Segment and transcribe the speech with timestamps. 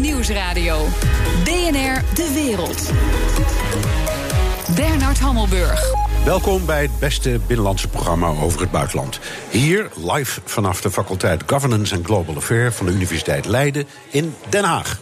[0.00, 0.86] Nieuwsradio.
[1.44, 2.90] BNR De Wereld.
[4.74, 5.92] Bernard Hammelburg.
[6.24, 9.20] Welkom bij het beste binnenlandse programma over het buitenland.
[9.50, 14.64] Hier live vanaf de faculteit Governance and Global Affairs van de Universiteit Leiden in Den
[14.64, 15.00] Haag.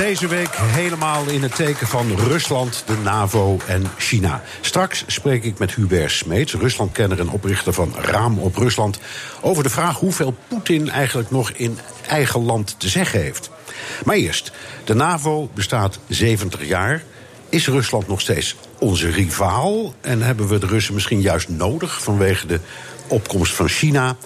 [0.00, 4.42] Deze week helemaal in het teken van Rusland, de NAVO en China.
[4.60, 9.00] Straks spreek ik met Hubert Smeets, Ruslandkenner en oprichter van Raam op Rusland,
[9.40, 11.78] over de vraag hoeveel Poetin eigenlijk nog in
[12.08, 13.50] eigen land te zeggen heeft.
[14.04, 14.52] Maar eerst,
[14.84, 17.02] de NAVO bestaat 70 jaar.
[17.48, 19.94] Is Rusland nog steeds onze rivaal?
[20.00, 22.60] En hebben we de Russen misschien juist nodig vanwege de
[23.06, 24.16] opkomst van China?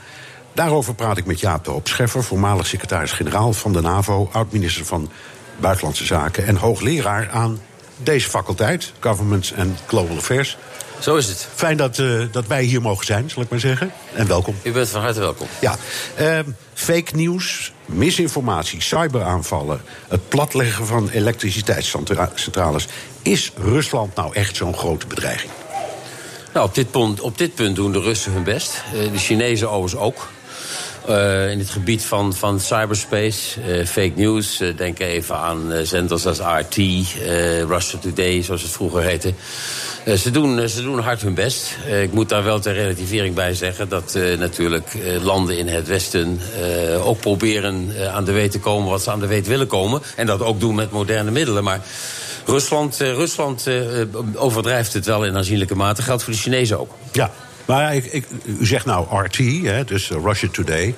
[0.53, 5.11] Daarover praat ik met Jaap de Hoop Scheffer, voormalig secretaris-generaal van de NAVO, oud-minister van
[5.57, 7.61] Buitenlandse Zaken en hoogleraar aan
[7.97, 10.57] deze faculteit, Governments and Global Affairs.
[10.99, 11.49] Zo is het.
[11.55, 13.93] Fijn dat, uh, dat wij hier mogen zijn, zal ik maar zeggen.
[14.15, 14.57] En welkom.
[14.63, 15.47] U bent van harte welkom.
[15.61, 15.77] Ja,
[16.21, 16.39] uh,
[16.75, 22.87] fake nieuws, misinformatie, cyberaanvallen, het platleggen van elektriciteitscentrales.
[23.23, 25.53] Is Rusland nou echt zo'n grote bedreiging?
[26.55, 28.83] Nou, op dit, punt, op dit punt doen de Russen hun best.
[28.95, 30.29] Uh, de Chinezen overigens ook.
[31.09, 34.61] Uh, in het gebied van, van cyberspace, uh, fake news.
[34.61, 36.77] Uh, denk even aan zenders als RT,
[37.69, 39.33] Russia Today, zoals het vroeger heette.
[40.17, 41.77] ze, doen, ze doen hard hun best.
[42.03, 46.41] ik moet daar wel ter relativering bij zeggen dat natuurlijk landen in het Westen
[47.03, 50.03] ook proberen aan de weet te komen wat ze aan de weet willen komen.
[50.17, 51.65] En dat ook doen met moderne middelen.
[51.65, 51.81] Maar
[52.47, 53.67] Rusland, Rusland
[54.35, 56.03] overdrijft het wel in aanzienlijke mate.
[56.03, 56.91] Geldt voor de Chinezen ook.
[57.13, 57.31] Ja,
[57.65, 60.95] maar ik, ik, u zegt nou RT, hè, dus Russia Today.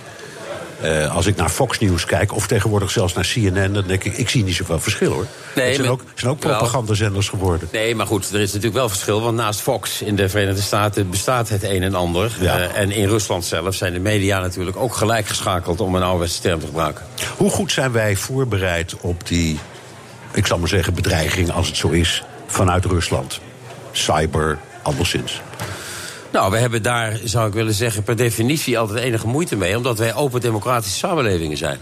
[0.84, 4.16] Uh, als ik naar Fox News kijk, of tegenwoordig zelfs naar CNN, dan denk ik,
[4.16, 5.26] ik zie niet zoveel verschil hoor.
[5.54, 7.68] Nee, het zijn, ook, zijn ook propagandazenders geworden.
[7.72, 9.20] Nee, maar goed, er is natuurlijk wel verschil.
[9.20, 12.36] Want naast Fox in de Verenigde Staten bestaat het een en ander.
[12.40, 12.58] Ja.
[12.58, 16.40] Uh, en in Rusland zelf zijn de media natuurlijk ook gelijk geschakeld om een ouderwetse
[16.40, 17.04] term te gebruiken.
[17.36, 19.58] Hoe goed zijn wij voorbereid op die,
[20.32, 23.40] ik zal maar zeggen, bedreiging, als het zo is, vanuit Rusland?
[23.92, 25.40] Cyber, anderszins.
[26.32, 29.76] Nou, we hebben daar, zou ik willen zeggen, per definitie altijd enige moeite mee.
[29.76, 31.78] Omdat wij open democratische samenlevingen zijn.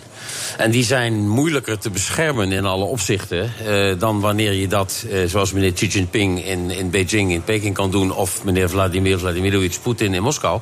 [0.56, 3.52] En die zijn moeilijker te beschermen in alle opzichten.
[3.66, 7.74] Uh, dan wanneer je dat, uh, zoals meneer Xi Jinping in, in Beijing, in Peking
[7.74, 8.12] kan doen.
[8.12, 10.60] Of meneer Vladimir Vladimirovich Poetin in Moskou.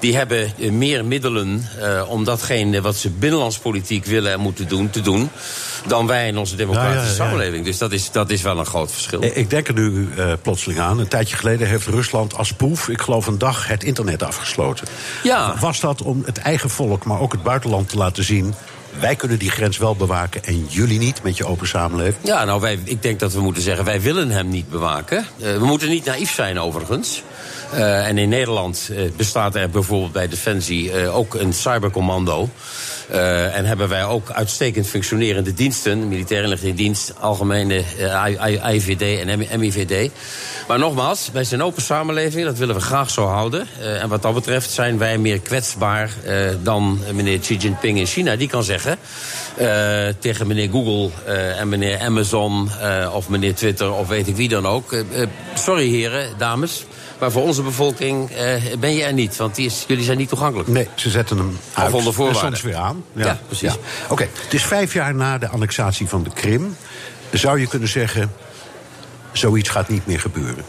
[0.00, 1.68] Die hebben uh, meer middelen
[2.08, 5.30] om datgene wat ze binnenlandspolitiek willen en moeten doen, te doen
[5.86, 7.14] dan wij in onze democratische ja, ja, ja.
[7.14, 7.64] samenleving.
[7.64, 9.22] Dus dat is, dat is wel een groot verschil.
[9.22, 10.08] Ik denk er nu
[10.42, 10.98] plotseling aan.
[10.98, 14.86] Een tijdje geleden heeft Rusland als proef, ik geloof een dag, het internet afgesloten.
[15.22, 15.54] Ja.
[15.60, 18.54] Was dat om het eigen volk, maar ook het buitenland te laten zien
[19.00, 22.24] wij kunnen die grens wel bewaken en jullie niet met je open samenleving?
[22.24, 25.26] Ja, nou, wij, ik denk dat we moeten zeggen, wij willen hem niet bewaken.
[25.36, 27.22] Uh, we moeten niet naïef zijn overigens.
[27.74, 32.48] Uh, en in Nederland uh, bestaat er bijvoorbeeld bij Defensie ook een cybercommando.
[33.52, 37.82] En hebben wij ook uitstekend functionerende diensten, militair inlichtingendienst, algemene
[38.72, 40.10] IVD en MIVD.
[40.68, 43.68] Maar nogmaals, wij zijn open samenleving, dat willen we graag zo houden.
[44.00, 46.10] En wat dat betreft zijn wij meer kwetsbaar
[46.62, 48.36] dan meneer Xi Jinping in China.
[48.36, 48.98] Die kan zeggen
[50.18, 51.10] tegen meneer Google
[51.58, 52.70] en meneer Amazon
[53.12, 54.94] of meneer Twitter of weet ik wie dan ook.
[55.54, 56.84] sorry heren, dames.
[57.18, 58.36] Maar voor onze bevolking uh,
[58.78, 60.68] ben je er niet, want die is, jullie zijn niet toegankelijk.
[60.68, 61.86] Nee, ze zetten hem uit.
[61.86, 62.42] Of onder voorwaarden.
[62.42, 63.04] soms weer aan.
[63.12, 63.72] Ja, ja precies.
[63.72, 63.78] Ja.
[64.04, 64.28] Oké, okay.
[64.42, 66.76] het is vijf jaar na de annexatie van de Krim.
[67.32, 68.32] Zou je kunnen zeggen,
[69.32, 70.64] zoiets gaat niet meer gebeuren?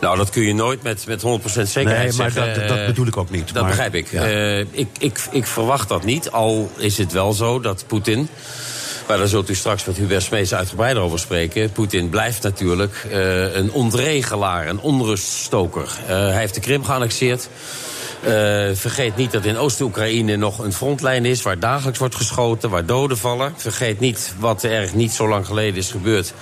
[0.00, 2.54] Nou, dat kun je nooit met, met 100% zekerheid nee, maar zeggen.
[2.60, 3.46] Dat, dat bedoel ik ook niet.
[3.46, 4.10] Dat maar, begrijp ik.
[4.10, 4.28] Ja.
[4.28, 5.20] Uh, ik, ik.
[5.30, 8.28] Ik verwacht dat niet, al is het wel zo dat Poetin...
[9.06, 11.72] Maar daar zult u straks met Hubert Smees uitgebreider over spreken.
[11.72, 15.82] Poetin blijft natuurlijk uh, een ontregelaar, een onruststoker.
[16.02, 17.48] Uh, hij heeft de Krim geannexeerd.
[18.20, 18.30] Uh,
[18.74, 21.42] vergeet niet dat in Oost-Oekraïne nog een frontlijn is...
[21.42, 23.54] waar dagelijks wordt geschoten, waar doden vallen.
[23.56, 26.32] Vergeet niet wat er niet zo lang geleden is gebeurd...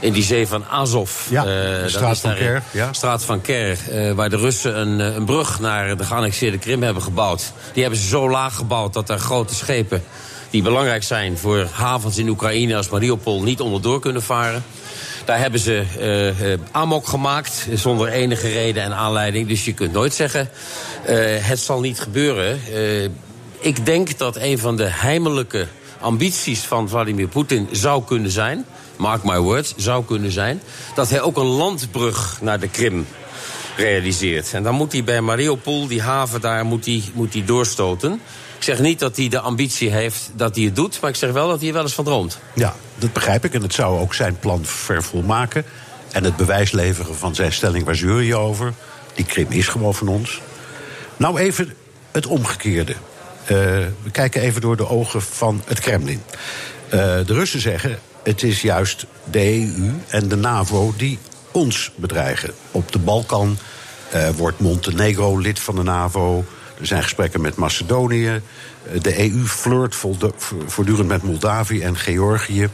[0.00, 1.30] in die zee van Azov.
[1.30, 2.62] Ja, de straat van Ker.
[2.70, 2.92] Ja.
[2.92, 3.78] Straat van Ker,
[4.14, 7.52] waar de Russen een, een brug naar de geannexeerde Krim hebben gebouwd.
[7.72, 10.02] Die hebben ze zo laag gebouwd dat er grote schepen
[10.54, 14.64] die belangrijk zijn voor havens in Oekraïne als Mariupol niet onderdoor kunnen varen.
[15.24, 15.84] Daar hebben ze
[16.40, 19.48] uh, amok gemaakt zonder enige reden en aanleiding.
[19.48, 20.48] Dus je kunt nooit zeggen,
[21.08, 22.60] uh, het zal niet gebeuren.
[23.58, 25.66] ik denk dat een van de heimelijke
[26.00, 28.64] ambities van Vladimir Poetin zou kunnen zijn...
[28.96, 30.62] mark my words, zou kunnen zijn...
[30.94, 33.06] dat hij ook een landbrug naar de Krim
[33.76, 34.52] realiseert.
[34.52, 38.20] En dan moet hij bij Mariupol, die haven daar, moet hij, moet hij doorstoten...
[38.64, 41.32] Ik zeg niet dat hij de ambitie heeft dat hij het doet, maar ik zeg
[41.32, 42.38] wel dat hij er wel eens van droomt.
[42.54, 43.54] Ja, dat begrijp ik.
[43.54, 45.64] En het zou ook zijn plan vervolmaken.
[46.12, 48.72] En het bewijs leveren van zijn stelling, waar zeur je over?
[49.14, 50.40] Die Krim is gewoon van ons.
[51.16, 51.74] Nou even
[52.10, 52.94] het omgekeerde.
[53.46, 56.22] we kijken even door de ogen van het Kremlin.
[56.88, 61.18] de Russen zeggen het is juist de EU en de NAVO die
[61.50, 62.54] ons bedreigen.
[62.70, 63.58] Op de Balkan
[64.36, 66.44] wordt Montenegro lid van de NAVO.
[66.80, 68.40] Er zijn gesprekken met Macedonië.
[69.02, 69.94] De EU flirt
[70.66, 72.68] voortdurend met Moldavië en Georgië.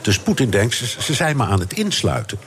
[0.00, 2.38] Dus Poetin denkt, ze zijn maar aan het insluiten.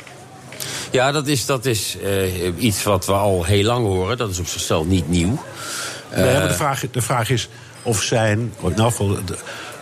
[0.91, 4.18] Ja, dat is, dat is uh, iets wat we al heel lang horen.
[4.18, 5.44] Dat is op zichzelf niet nieuw.
[6.15, 7.50] Nee, maar de, vraag, de vraag is
[7.83, 8.53] of zijn.
[8.75, 9.07] Geval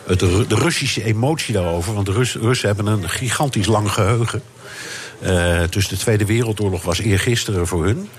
[0.06, 1.94] de, de, de Russische emotie daarover.
[1.94, 4.42] Want de Russen hebben een gigantisch lang geheugen.
[5.21, 8.09] Uh, dus de Tweede Wereldoorlog was eergisteren voor hun.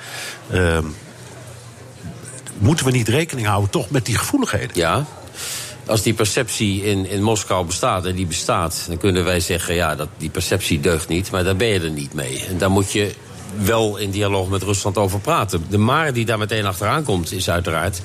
[2.59, 4.71] Moeten we niet rekening houden toch met die gevoeligheden?
[4.75, 5.07] Ja,
[5.87, 8.85] als die perceptie in, in Moskou bestaat, en die bestaat...
[8.89, 11.31] dan kunnen wij zeggen, ja, dat, die perceptie deugt niet...
[11.31, 12.45] maar daar ben je er niet mee.
[12.49, 13.15] En daar moet je
[13.59, 15.65] wel in dialoog met Rusland over praten.
[15.69, 18.01] De maar die daar meteen achteraan komt, is uiteraard...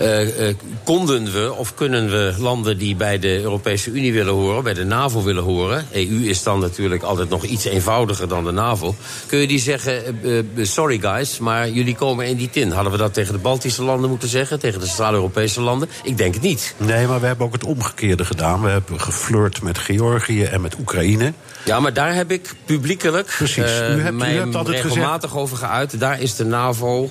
[0.00, 0.54] Uh, uh,
[0.84, 4.84] konden we of kunnen we landen die bij de Europese Unie willen horen, bij de
[4.84, 5.86] NAVO willen horen.
[5.92, 8.94] EU is dan natuurlijk altijd nog iets eenvoudiger dan de NAVO.
[9.26, 12.70] Kun je die zeggen: uh, sorry guys, maar jullie komen in die tin?
[12.70, 15.88] Hadden we dat tegen de Baltische landen moeten zeggen, tegen de Centraal-Europese landen?
[16.02, 16.74] Ik denk het niet.
[16.76, 18.62] Nee, maar we hebben ook het omgekeerde gedaan.
[18.62, 21.32] We hebben geflirt met Georgië en met Oekraïne.
[21.64, 23.56] Ja, maar daar heb ik publiekelijk Precies.
[23.56, 25.42] U hebt, u hebt regelmatig gezegd...
[25.42, 26.00] over geuit.
[26.00, 27.10] Daar is de NAVO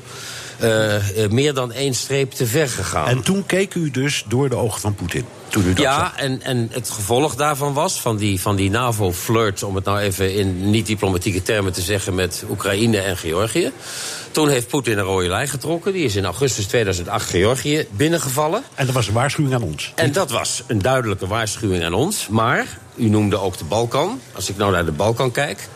[1.30, 3.07] meer dan één streep te ver gegaan.
[3.07, 5.25] En toen keek u dus door de ogen van Poetin?
[5.48, 9.63] Toen u dat ja, en, en het gevolg daarvan was, van die, van die NAVO-flirt...
[9.63, 12.15] om het nou even in niet-diplomatieke termen te zeggen...
[12.15, 13.71] met Oekraïne en Georgië.
[14.31, 15.94] Toen heeft Poetin een rode lijn getrokken.
[15.94, 18.63] Die is in augustus 2008 Georgië binnengevallen.
[18.75, 19.92] En dat was een waarschuwing aan ons.
[19.95, 22.27] En dat was een duidelijke waarschuwing aan ons.
[22.27, 24.21] Maar, u noemde ook de Balkan.
[24.33, 25.68] Als ik nou naar de Balkan kijk...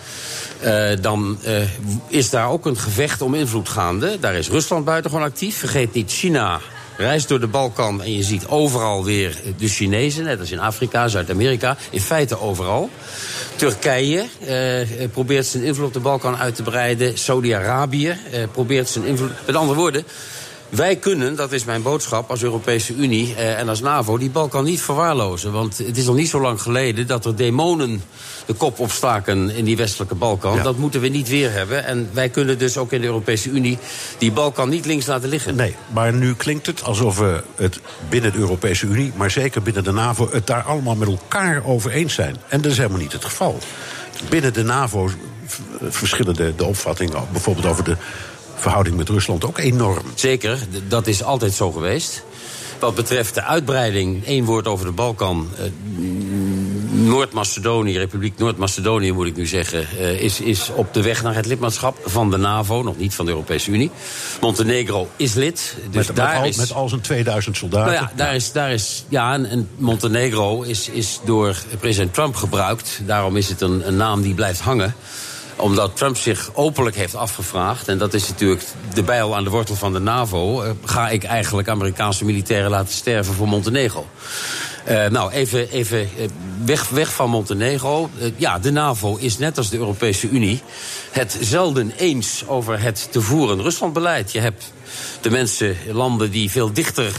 [0.64, 1.62] Uh, dan uh,
[2.08, 4.18] is daar ook een gevecht om invloed gaande.
[4.20, 5.58] Daar is Rusland buitengewoon actief.
[5.58, 6.60] Vergeet niet, China
[6.98, 11.08] reist door de Balkan en je ziet overal weer de Chinezen, net als in Afrika,
[11.08, 12.90] Zuid-Amerika, in feite overal.
[13.56, 17.18] Turkije uh, probeert zijn invloed op de Balkan uit te breiden.
[17.18, 18.18] Saudi-Arabië
[18.52, 19.32] probeert zijn invloed.
[19.46, 20.04] Met andere woorden,
[20.72, 24.64] wij kunnen, dat is mijn boodschap als Europese Unie eh, en als NAVO, die Balkan
[24.64, 25.52] niet verwaarlozen.
[25.52, 28.04] Want het is nog niet zo lang geleden dat er demonen
[28.46, 30.64] de kop opstaken in die westelijke Balkan.
[30.64, 31.86] Dat moeten we niet weer hebben.
[31.86, 33.78] En wij kunnen dus ook in de Europese Unie
[34.18, 35.56] die Balkan niet links laten liggen.
[35.56, 37.80] Nee, maar nu klinkt het alsof we het
[38.10, 41.92] binnen de Europese Unie, maar zeker binnen de NAVO, het daar allemaal met elkaar over
[41.92, 42.36] eens zijn.
[42.48, 43.60] En dat is helemaal niet het geval.
[44.30, 45.10] Binnen de NAVO
[45.82, 47.98] verschillen de, de opvattingen, bijvoorbeeld over de
[48.62, 50.04] verhouding met Rusland ook enorm.
[50.16, 52.24] Zeker, dat is altijd zo geweest.
[52.80, 55.50] Wat betreft de uitbreiding, één woord over de Balkan.
[55.60, 55.66] Uh,
[56.92, 61.46] Noord-Macedonië, Republiek Noord-Macedonië moet ik nu zeggen, uh, is, is op de weg naar het
[61.46, 63.92] lidmaatschap van de NAVO, nog niet van de Europese Unie.
[64.42, 65.76] Montenegro is lid.
[65.90, 67.94] Dus met, daar met, al, is, met al zijn 2000 soldaten.
[67.94, 72.36] Nou ja, daar is, daar is, ja en, en, Montenegro is, is door president Trump
[72.36, 73.02] gebruikt.
[73.06, 74.96] Daarom is het een, een naam die blijft hangen
[75.62, 77.88] omdat Trump zich openlijk heeft afgevraagd...
[77.88, 78.64] en dat is natuurlijk
[78.94, 80.62] de bijl aan de wortel van de NAVO...
[80.62, 84.08] Eh, ga ik eigenlijk Amerikaanse militairen laten sterven voor Montenegro.
[84.90, 86.28] Uh, nou, even, even eh,
[86.66, 88.10] weg, weg van Montenegro.
[88.36, 90.62] Ja, de NAVO is net als de Europese Unie
[91.12, 94.32] het zelden eens over het te voeren Ruslandbeleid.
[94.32, 94.74] Je hebt
[95.22, 97.14] de mensen, landen die veel dichter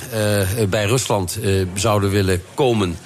[0.69, 1.39] bij Rusland
[1.75, 2.97] zouden willen komen.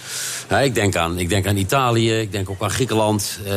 [0.49, 3.39] Ja, ik, denk aan, ik denk aan Italië, ik denk ook aan Griekenland.
[3.47, 3.51] Uh,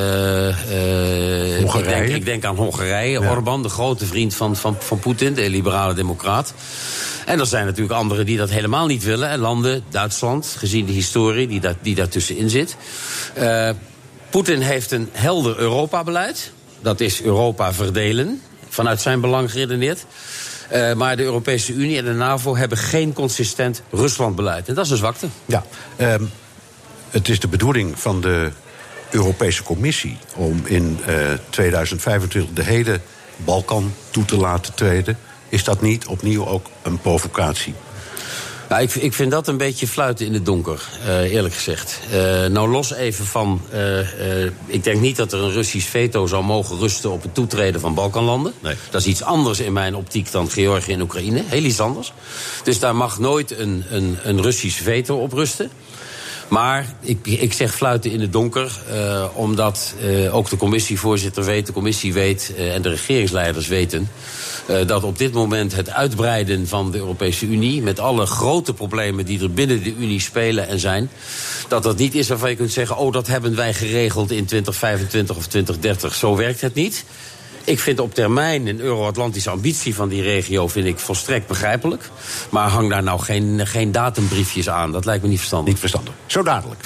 [0.72, 3.20] uh, ik, denk, ik, denk, aan Hongarije.
[3.20, 3.30] Ja.
[3.30, 6.54] Orbán, de grote vriend van, van, van Poetin, de liberale democraat.
[7.26, 9.30] En er zijn natuurlijk anderen die dat helemaal niet willen.
[9.30, 12.76] En landen, Duitsland, gezien de historie die, dat, die daartussenin zit.
[13.38, 13.70] Uh,
[14.30, 16.52] Poetin heeft een helder Europa-beleid.
[16.82, 20.06] Dat is Europa verdelen, vanuit zijn belang geredeneerd.
[20.74, 24.68] Uh, maar de Europese Unie en de NAVO hebben geen consistent Ruslandbeleid.
[24.68, 25.28] En dat is een zwakte.
[25.46, 25.64] Ja,
[25.98, 26.32] um,
[27.10, 28.52] het is de bedoeling van de
[29.10, 31.16] Europese Commissie om in uh,
[31.50, 33.00] 2025 de hele
[33.36, 35.18] Balkan toe te laten treden.
[35.50, 37.74] Is dat niet opnieuw ook een provocatie?
[38.70, 42.00] Nou, ik, ik, vind dat een beetje fluiten in het donker, uh, eerlijk gezegd.
[42.14, 43.62] Uh, nou, los even van.
[43.74, 47.82] Uh, ik denk niet dat er een Russisch veto zou mogen rusten op het toetreden
[47.82, 48.54] van Balkanlanden.
[48.60, 48.76] Nee.
[48.90, 51.44] Dat is iets anders in mijn optiek dan Georgië en Oekraïne.
[51.46, 52.14] Heel iets anders.
[52.64, 55.72] Dus daar mag nooit een, een, een Russisch veto op rusten.
[56.50, 61.66] Maar ik, ik zeg fluiten in het donker, uh, omdat uh, ook de commissievoorzitter weet,
[61.66, 64.10] de commissie weet uh, en de regeringsleiders weten
[64.88, 69.42] dat op dit moment het uitbreiden van de Europese Unie, met alle grote problemen die
[69.42, 71.10] er binnen de Unie spelen en zijn,
[71.68, 75.36] dat dat niet is waarvan je kunt zeggen, oh dat hebben wij geregeld in 2025
[75.36, 76.16] of 2030.
[76.16, 77.06] Zo werkt het niet.
[77.64, 82.10] Ik vind op termijn een euro-Atlantische ambitie van die regio vind ik volstrekt begrijpelijk.
[82.50, 84.92] Maar hang daar nou geen, geen datumbriefjes aan.
[84.92, 85.70] Dat lijkt me niet verstandig.
[85.70, 86.14] Niet verstandig.
[86.26, 86.82] Zo dadelijk.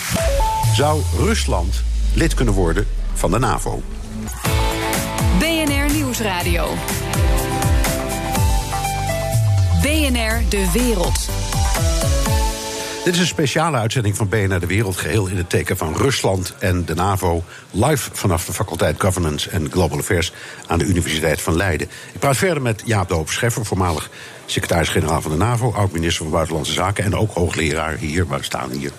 [0.76, 3.82] Zou Rusland lid kunnen worden van de NAVO?
[5.40, 6.68] BNR Nieuwsradio.
[9.82, 11.43] BNR De Wereld.
[13.04, 16.56] Dit is een speciale uitzending van BNR De Wereld, geheel in het teken van Rusland
[16.60, 17.44] en de NAVO.
[17.72, 20.34] Live vanaf de faculteit Governance en Global Affairs
[20.68, 21.88] aan de Universiteit van Leiden.
[22.14, 24.10] Ik praat verder met Jaap de Hoop Scheffer, voormalig
[24.46, 28.28] secretaris-generaal van de NAVO, oud-minister van Buitenlandse Zaken en ook hoogleraar hier.
[28.28, 28.92] We staan hier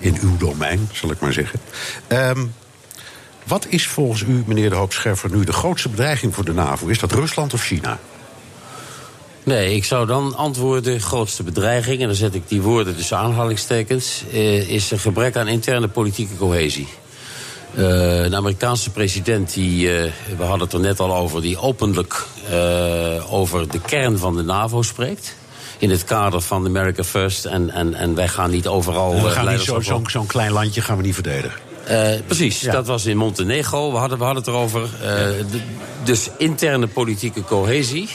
[0.00, 1.60] in uw domein, zal ik maar zeggen.
[2.08, 2.54] Um,
[3.46, 6.86] wat is volgens u, meneer de Hoop Scheffer, nu de grootste bedreiging voor de NAVO?
[6.86, 7.98] Is dat Rusland of China?
[9.44, 12.00] Nee, ik zou dan antwoorden, grootste bedreiging...
[12.00, 14.22] en dan zet ik die woorden tussen aanhalingstekens...
[14.32, 16.88] Eh, is een gebrek aan interne politieke cohesie.
[17.72, 21.42] Uh, de Amerikaanse president, die, uh, we hadden het er net al over...
[21.42, 25.34] die openlijk uh, over de kern van de NAVO spreekt
[25.78, 27.44] in het kader van America First.
[27.44, 29.22] En, en, en wij gaan niet overal.
[29.22, 31.60] we gaan niet zo'n zo, zo klein landje gaan we niet verdedigen.
[31.90, 32.72] Uh, precies, ja.
[32.72, 33.92] dat was in Montenegro.
[33.92, 34.88] We hadden, we hadden het erover.
[35.02, 35.44] Uh,
[36.04, 38.08] dus interne politieke cohesie.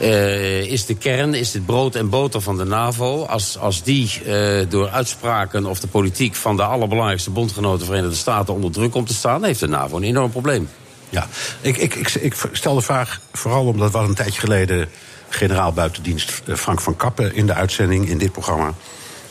[0.00, 3.24] Uh, is de kern, is het brood en boter van de NAVO.
[3.24, 8.54] Als, als die uh, door uitspraken of de politiek van de allerbelangrijkste bondgenoten Verenigde Staten
[8.54, 10.68] onder druk komt te staan, heeft de NAVO een enorm probleem.
[11.08, 11.26] Ja,
[11.60, 14.88] ik, ik, ik, stel de vraag vooral omdat we een tijdje geleden
[15.28, 18.74] generaal buitendienst Frank van Kappen in de uitzending in dit programma.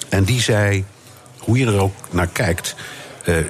[0.09, 0.85] En die zei,
[1.37, 2.75] hoe je er ook naar kijkt,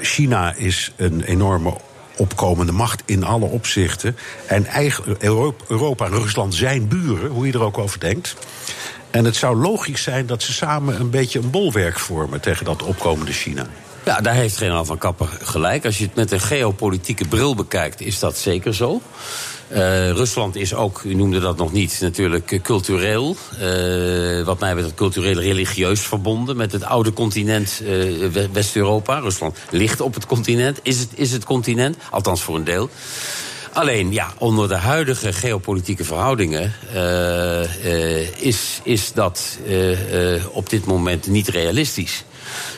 [0.01, 1.77] China is een enorme
[2.15, 4.17] opkomende macht in alle opzichten.
[4.45, 5.15] En eigen,
[5.67, 8.35] Europa en Rusland zijn buren, hoe je er ook over denkt.
[9.09, 12.83] En het zou logisch zijn dat ze samen een beetje een bolwerk vormen tegen dat
[12.83, 13.67] opkomende China.
[14.05, 15.85] Ja, daar heeft generaal Van Kapper gelijk.
[15.85, 19.01] Als je het met een geopolitieke bril bekijkt, is dat zeker zo.
[19.71, 23.35] Uh, Rusland is ook, u noemde dat nog niet, natuurlijk cultureel.
[23.61, 29.19] Uh, wat mij betreft cultureel religieus verbonden met het oude continent uh, West-Europa.
[29.19, 32.89] Rusland ligt op het continent, is het, is het continent, althans voor een deel.
[33.73, 36.73] Alleen, ja, onder de huidige geopolitieke verhoudingen
[38.37, 39.57] is, is dat
[40.51, 42.23] op dit moment niet realistisch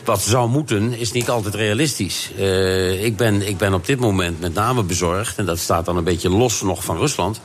[0.04, 2.30] wat zou moeten, is niet altijd realistisch.
[2.38, 5.96] Uh, ik, ben, ik ben op dit moment met name bezorgd, en dat staat dan
[5.96, 7.40] een beetje los nog van Rusland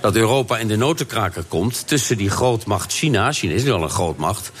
[0.00, 3.90] dat Europa in de notenkraker komt tussen die grootmacht China, China is nu al een
[3.90, 4.52] grootmacht,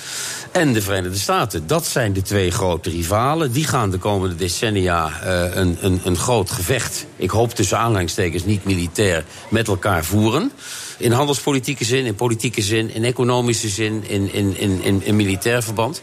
[0.52, 1.66] en de Verenigde Staten.
[1.66, 3.52] Dat zijn de twee grote rivalen.
[3.52, 8.44] Die gaan de komende decennia uh, een, een, een groot gevecht, ik hoop tussen aanhalingstekens
[8.44, 10.52] niet militair, met elkaar voeren.
[10.98, 15.62] In handelspolitieke zin, in politieke zin, in economische zin, in, in, in, in, in militair
[15.62, 16.02] verband.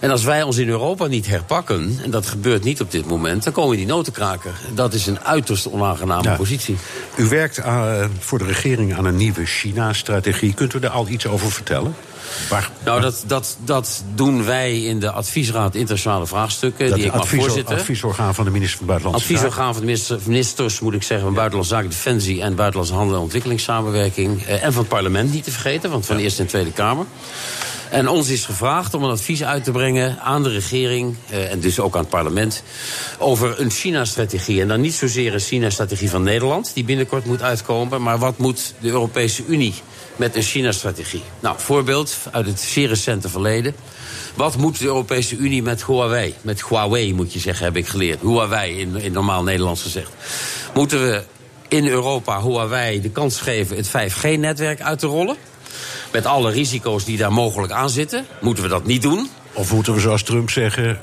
[0.00, 3.44] En als wij ons in Europa niet herpakken, en dat gebeurt niet op dit moment,
[3.44, 4.52] dan komen we die notenkraker.
[4.74, 6.36] Dat is een uiterst onaangename ja.
[6.36, 6.76] positie.
[7.16, 10.54] U werkt uh, voor de regering aan een nieuwe China-strategie.
[10.54, 11.94] Kunt u daar al iets over vertellen?
[12.48, 16.94] Waar, nou, dat, dat, dat doen wij in de adviesraad internationale vraagstukken.
[16.94, 17.76] die ik mag voorzitten.
[17.76, 19.44] adviesorgaan van de minister van Buitenlandse Zaken.
[19.44, 23.16] Adviesorgaan van de minister, ministers, moet ik zeggen, van Buitenlandse Zaken, Defensie en Buitenlandse Handel
[23.16, 24.42] en Ontwikkelingssamenwerking.
[24.42, 27.06] Eh, en van het parlement niet te vergeten, want van de Eerste en Tweede Kamer.
[27.90, 31.60] En ons is gevraagd om een advies uit te brengen aan de regering eh, en
[31.60, 32.62] dus ook aan het parlement
[33.18, 34.60] over een China-strategie.
[34.60, 38.74] En dan niet zozeer een China-strategie van Nederland, die binnenkort moet uitkomen, maar wat moet
[38.80, 39.74] de Europese Unie
[40.16, 41.22] met een China-strategie?
[41.40, 43.74] Nou, voorbeeld uit het zeer recente verleden.
[44.34, 46.34] Wat moet de Europese Unie met Huawei?
[46.40, 48.20] Met Huawei moet je zeggen, heb ik geleerd.
[48.20, 50.12] Huawei in, in normaal Nederlands gezegd.
[50.74, 51.22] Moeten we
[51.68, 55.36] in Europa Huawei de kans geven het 5G-netwerk uit te rollen?
[56.12, 58.26] Met alle risico's die daar mogelijk aan zitten.
[58.40, 59.30] Moeten we dat niet doen?
[59.52, 61.00] Of moeten we zoals Trump zeggen...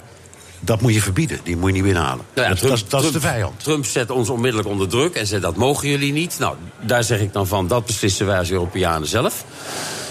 [0.59, 2.25] Dat moet je verbieden, die moet je niet binnenhalen.
[2.33, 3.63] Nou ja, dat, Trump, dat, dat Trump, is de vijand.
[3.63, 6.35] Trump zet ons onmiddellijk onder druk en zegt dat mogen jullie niet.
[6.39, 9.45] Nou, daar zeg ik dan van, dat beslissen wij als Europeanen zelf.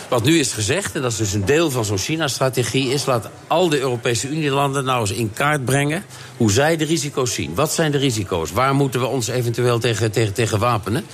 [0.08, 2.92] Wat nu is gezegd, en dat is dus een deel van zo'n China-strategie...
[2.92, 6.04] is laat al de Europese Unielanden nou eens in kaart brengen...
[6.36, 7.54] hoe zij de risico's zien.
[7.54, 8.52] Wat zijn de risico's?
[8.52, 11.04] Waar moeten we ons eventueel tegen, tegen, tegen wapenen?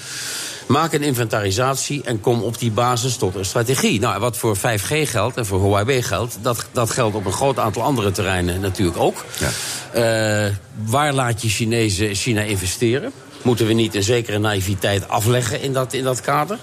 [0.70, 4.00] Maak een inventarisatie en kom op die basis tot een strategie.
[4.00, 6.38] Nou, wat voor 5G geldt en voor Huawei geldt...
[6.42, 9.24] dat, dat geldt op een groot aantal andere terreinen natuurlijk ook.
[9.38, 10.46] Ja.
[10.46, 13.12] Uh, waar laat je Chinezen China investeren?
[13.42, 16.58] Moeten we niet een zekere naïviteit afleggen in dat, in dat kader?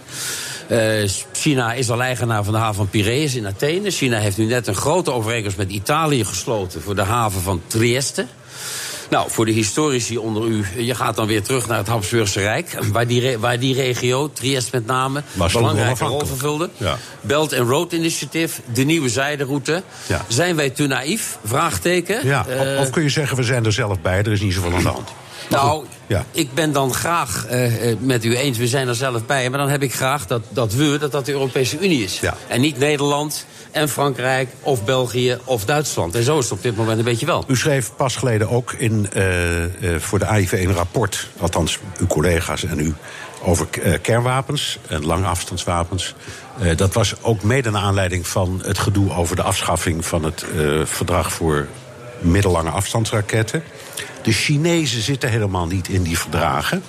[0.70, 3.92] Uh, China is al eigenaar van de haven van Piraeus in Athene.
[3.92, 6.82] China heeft nu net een grote overeenkomst met Italië gesloten...
[6.82, 8.26] voor de haven van Trieste.
[9.10, 12.78] Nou, voor de historici onder u, je gaat dan weer terug naar het Habsburgse Rijk...
[12.92, 16.70] waar die, waar die regio, Trieste met name, een belangrijke rol vervulde.
[16.78, 16.98] Ja.
[17.22, 19.84] Belt and Road Initiative, de nieuwe zijderoute.
[20.08, 20.26] Ja.
[20.28, 21.38] Zijn wij te naïef?
[21.44, 22.26] Vraagteken.
[22.28, 22.46] Ja.
[22.50, 24.84] Uh, of kun je zeggen, we zijn er zelf bij, er is niet zoveel aan
[24.84, 25.10] de hand.
[25.50, 26.26] Nou, Ja.
[26.32, 29.50] Ik ben dan graag uh, met u eens, we zijn er zelf bij.
[29.50, 32.20] Maar dan heb ik graag dat, dat we, dat dat de Europese Unie is.
[32.20, 32.38] Ja.
[32.48, 33.46] En niet Nederland
[33.77, 36.15] en Frankrijk of België of Duitsland.
[36.15, 37.43] En zo is het op dit moment een beetje wel.
[37.48, 39.69] U schreef pas geleden ook in, uh, uh,
[40.00, 41.27] voor de AIV een rapport...
[41.39, 42.93] althans uw collega's en u,
[43.41, 43.67] over
[44.01, 46.15] kernwapens en langafstandswapens.
[46.75, 50.05] dat was ook mede naar aanleiding van het gedoe over de afschaffing...
[50.05, 50.46] van het
[50.84, 51.67] verdrag voor
[52.19, 53.63] middellange afstandsraketten.
[54.22, 56.84] De Chinezen zitten helemaal niet in die verdragen.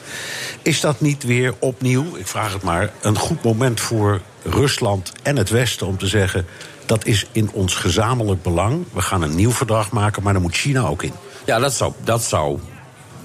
[0.62, 5.36] Is dat niet weer opnieuw, ik vraag het maar, een goed moment voor Rusland en
[5.36, 6.46] het Westen om te zeggen:
[6.88, 8.84] dat is in ons gezamenlijk belang.
[8.92, 11.12] We gaan een nieuw verdrag maken, maar dan moet China ook in.
[11.44, 12.58] Ja, dat zou, dat zou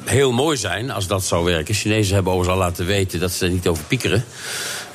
[0.06, 1.74] heel mooi zijn als dat zou werken.
[1.74, 4.26] Chinezen hebben overigens al laten weten dat ze er niet over piekeren.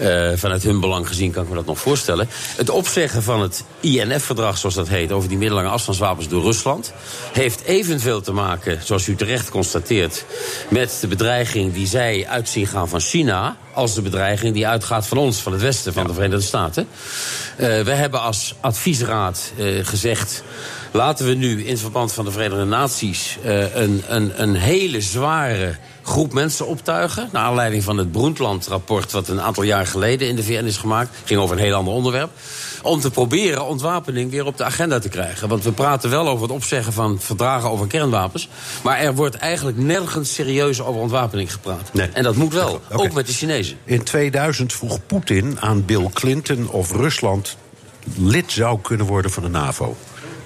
[0.00, 2.28] Uh, vanuit hun belang gezien kan ik me dat nog voorstellen.
[2.56, 6.92] Het opzeggen van het INF-verdrag, zoals dat heet, over die middellange afstandswapens door Rusland,
[7.32, 10.24] heeft evenveel te maken, zoals u terecht constateert,
[10.68, 15.18] met de bedreiging die zij uitzien gaan van China, als de bedreiging die uitgaat van
[15.18, 16.88] ons, van het Westen, van de Verenigde Staten.
[17.56, 20.42] Uh, we hebben als adviesraad uh, gezegd.
[20.92, 25.76] Laten we nu in verband van de Verenigde Naties uh, een, een, een hele zware
[26.08, 27.28] groep mensen optuigen.
[27.32, 31.16] Naar aanleiding van het Broentland-rapport, wat een aantal jaar geleden in de VN is gemaakt.
[31.24, 32.30] ging over een heel ander onderwerp.
[32.82, 35.48] Om te proberen ontwapening weer op de agenda te krijgen.
[35.48, 38.48] Want we praten wel over het opzeggen van verdragen over kernwapens.
[38.82, 41.90] Maar er wordt eigenlijk nergens serieus over ontwapening gepraat.
[41.92, 42.08] Nee.
[42.12, 43.06] En dat moet wel, Okay.
[43.06, 43.76] ook met de Chinezen.
[43.84, 47.56] In 2000 vroeg Poetin aan Bill Clinton of Rusland
[48.16, 49.96] lid zou kunnen worden van de NAVO.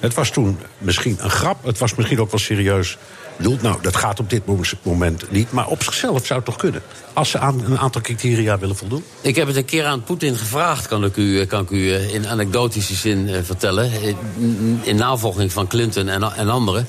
[0.01, 2.99] Het was toen misschien een grap, het was misschien ook wel serieus
[3.43, 4.43] Nou, dat gaat op dit
[4.83, 6.83] moment niet, maar op zichzelf zou het toch kunnen.
[7.13, 9.05] Als ze aan een aantal criteria willen voldoen.
[9.21, 12.27] Ik heb het een keer aan Poetin gevraagd, kan ik u, kan ik u in
[12.27, 13.91] anekdotische zin uh, vertellen.
[14.03, 16.89] In, in, navolging van Clinton en, en anderen.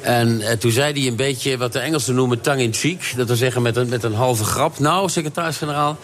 [0.00, 3.12] En toen zei hij een beetje wat de Engelsen noemen tongue-in-cheek.
[3.16, 4.78] Dat wil zeggen met een, met een halve grap.
[4.78, 5.96] Nou, secretaris-generaal,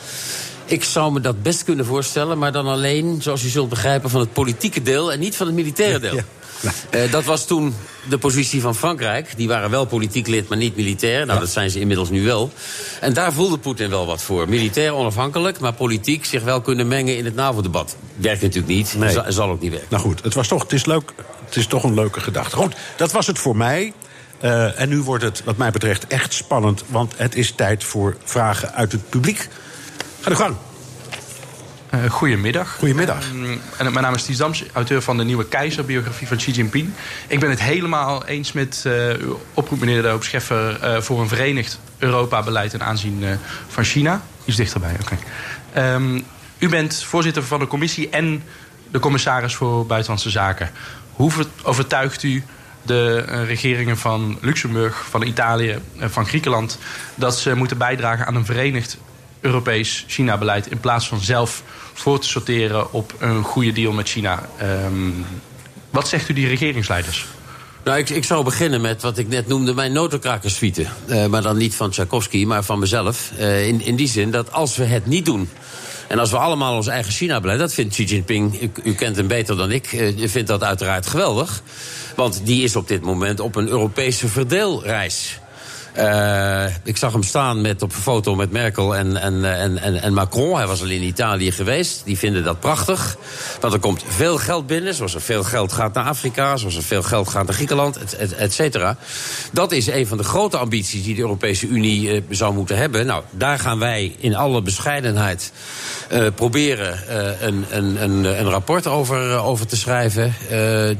[0.65, 4.21] ik zou me dat best kunnen voorstellen, maar dan alleen, zoals u zult begrijpen, van
[4.21, 6.15] het politieke deel en niet van het militaire deel.
[6.15, 6.40] Ja, ja.
[6.63, 7.75] Uh, dat was toen
[8.09, 9.33] de positie van Frankrijk.
[9.37, 11.27] Die waren wel politiek lid, maar niet militair.
[11.27, 12.53] Nou, dat zijn ze inmiddels nu wel.
[13.01, 14.49] En daar voelde Poetin wel wat voor.
[14.49, 17.97] Militair onafhankelijk, maar politiek zich wel kunnen mengen in het NAVO-debat.
[18.17, 19.13] Werkt natuurlijk niet, nee.
[19.13, 19.89] zal, zal ook niet werken.
[19.91, 21.13] Nou goed, het, was toch, het, is leuk,
[21.45, 22.57] het is toch een leuke gedachte.
[22.57, 23.93] Goed, dat was het voor mij.
[24.45, 26.85] Uh, en nu wordt het, wat mij betreft, echt spannend.
[26.87, 29.49] Want het is tijd voor vragen uit het publiek.
[30.21, 30.57] Ga de gang.
[31.95, 32.75] Uh, goedemiddag.
[32.79, 33.33] Goedemiddag.
[33.33, 36.91] Uh, en mijn naam is Ties Dams, auteur van de nieuwe keizerbiografie van Xi Jinping.
[37.27, 41.29] Ik ben het helemaal eens met uh, uw oproep, meneer de Hoop Scheffer, voor een
[41.29, 43.25] verenigd Europa-beleid ten aanzien
[43.69, 44.23] van China.
[44.45, 45.17] Iets dichterbij, oké.
[45.73, 45.95] Okay.
[45.95, 46.25] Um,
[46.59, 48.43] u bent voorzitter van de commissie en
[48.91, 50.71] de commissaris voor Buitenlandse Zaken.
[51.13, 52.45] Hoe overtuigt u
[52.83, 56.79] de regeringen van Luxemburg, van Italië, van Griekenland...
[57.15, 58.99] dat ze moeten bijdragen aan een verenigd
[59.41, 60.67] Europees China-beleid...
[60.67, 64.49] in plaats van zelf voor te sorteren op een goede deal met China.
[64.63, 65.27] Um,
[65.91, 67.27] wat zegt u die regeringsleiders?
[67.85, 70.87] Nou, ik, ik, zou beginnen met wat ik net noemde mijn notenkrakerssuite.
[71.07, 73.31] Uh, maar dan niet van Tchaikovsky, maar van mezelf.
[73.39, 75.49] Uh, in, in die zin dat als we het niet doen...
[76.11, 79.27] En als we allemaal ons eigen China-beleid, dat vindt Xi Jinping, u, u, kent hem
[79.27, 81.63] beter dan ik, uh, vindt dat uiteraard geweldig.
[82.17, 85.40] Want die is op dit moment op een Europese verdeelreis.
[85.99, 90.15] Uh, ik zag hem staan met, op een foto met Merkel en, en, en, en,
[90.15, 90.57] Macron.
[90.57, 92.03] Hij was al in Italië geweest.
[92.05, 93.17] Die vinden dat prachtig.
[93.61, 94.95] Want er komt veel geld binnen.
[94.95, 96.57] Zoals er veel geld gaat naar Afrika.
[96.57, 97.97] Zoals er veel geld gaat naar Griekenland.
[97.97, 98.97] Et, et, et cetera.
[99.53, 103.07] Dat is een van de grote ambities die de Europese Unie uh, zou moeten hebben.
[103.07, 105.53] Nou, daar gaan wij in alle bescheidenheid
[106.13, 106.99] uh, proberen
[107.47, 110.35] een, een, een, een rapport over, over te schrijven.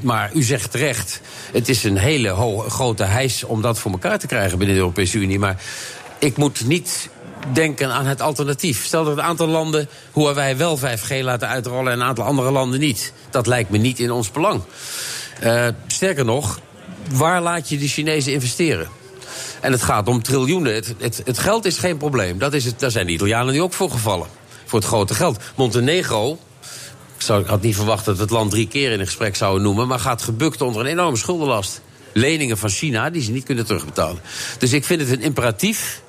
[0.01, 1.21] Maar u zegt terecht,
[1.53, 2.35] het is een hele
[2.69, 5.39] grote hijs om dat voor elkaar te krijgen binnen de Europese Unie.
[5.39, 5.63] Maar
[6.19, 7.09] ik moet niet
[7.53, 8.85] denken aan het alternatief.
[8.85, 12.81] Stel dat een aantal landen Huawei wel 5G laten uitrollen en een aantal andere landen
[12.81, 13.13] niet.
[13.31, 14.63] Dat lijkt me niet in ons belang.
[15.43, 16.61] Uh, sterker nog,
[17.11, 18.89] waar laat je de Chinezen investeren?
[19.61, 20.75] En het gaat om triljoenen.
[20.75, 22.39] Het, het, geld is geen probleem.
[22.39, 24.27] Dat is het, daar zijn de Italianen nu ook voor gevallen.
[24.65, 25.41] Voor het grote geld.
[25.57, 26.39] Montenegro,
[27.19, 29.89] ik, had niet verwacht dat het land drie keer in een gesprek zouden noemen...
[29.89, 31.81] maar gaat gebukt onder een enorme schuldenlast.
[32.13, 34.23] Leningen van China die ze niet kunnen terugbetalen.
[34.59, 36.03] Dus ik vind het een imperatief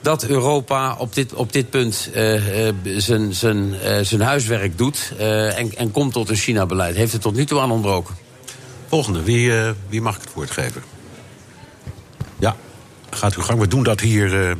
[0.00, 2.98] dat Europa op dit, op dit punt uh, uh,
[3.30, 3.74] zijn
[4.12, 5.12] uh, huiswerk doet...
[5.18, 6.96] En, en, komt tot een China-beleid.
[6.96, 8.14] Heeft het tot nu toe aan ontbroken.
[8.88, 9.52] Volgende, wie,
[9.88, 10.82] wie mag ik het woord geven?
[12.38, 12.56] Ja,
[13.10, 13.58] gaat uw gang.
[13.58, 14.56] We doen dat hier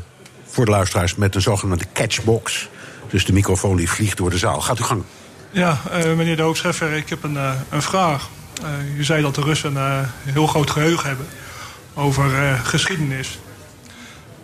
[0.46, 2.68] voor de luisteraars met een zogenaamde catchbox.
[3.10, 4.60] Dus de microfoon die vliegt door de zaal.
[4.60, 5.02] Gaat uw gang.
[5.50, 5.80] Ja,
[6.16, 7.36] meneer de Hoogscheffer, ik heb een,
[7.70, 8.28] een vraag.
[8.62, 11.26] Uh, u zei dat de Russen een uh, heel groot geheugen hebben
[11.94, 13.38] over uh, geschiedenis.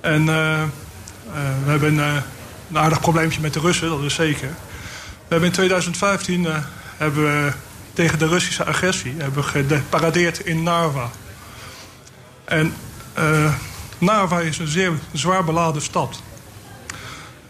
[0.00, 0.26] En
[1.64, 2.22] we hebben een,
[2.68, 4.48] een aardig probleempje met de Russen, dat is zeker.
[4.48, 6.46] We hebben in 2015
[6.96, 7.52] hebben we
[7.92, 11.10] tegen de Russische agressie hebben geparadeerd in Narva.
[12.44, 12.74] En
[13.98, 16.20] Narva is een zeer zwaar beladen stad.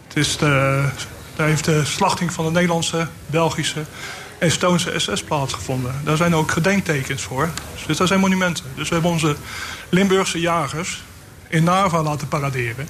[0.07, 0.83] Het is de,
[1.35, 3.85] daar heeft de slachting van de Nederlandse, Belgische
[4.39, 6.01] en Estonische SS plaatsgevonden.
[6.03, 7.49] Daar zijn ook gedenktekens voor.
[7.87, 8.65] Dus daar zijn monumenten.
[8.75, 9.35] Dus we hebben onze
[9.89, 11.03] Limburgse jagers
[11.47, 12.87] in Narva laten paraderen.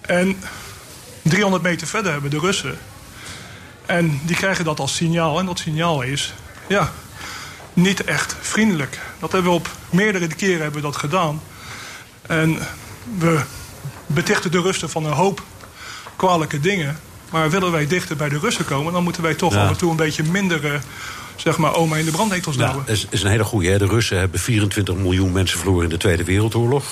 [0.00, 0.36] En
[1.22, 2.78] 300 meter verder hebben de Russen.
[3.86, 5.38] En die krijgen dat als signaal.
[5.38, 6.34] En dat signaal is,
[6.66, 6.92] ja,
[7.72, 9.00] niet echt vriendelijk.
[9.18, 11.42] Dat hebben we op meerdere keren hebben we dat gedaan.
[12.22, 12.58] En
[13.18, 13.40] we
[14.06, 15.42] betichten de Russen van een hoop
[16.16, 16.98] kwalijke dingen.
[17.34, 18.92] Maar willen wij dichter bij de Russen komen...
[18.92, 20.64] dan moeten wij toch af en toe een beetje minder...
[20.64, 20.74] Uh,
[21.36, 23.78] zeg maar, oma in de brandnetels nou, Dat is, is, een hele goede.
[23.78, 26.84] De Russen hebben 24 miljoen mensen verloren in de Tweede Wereldoorlog.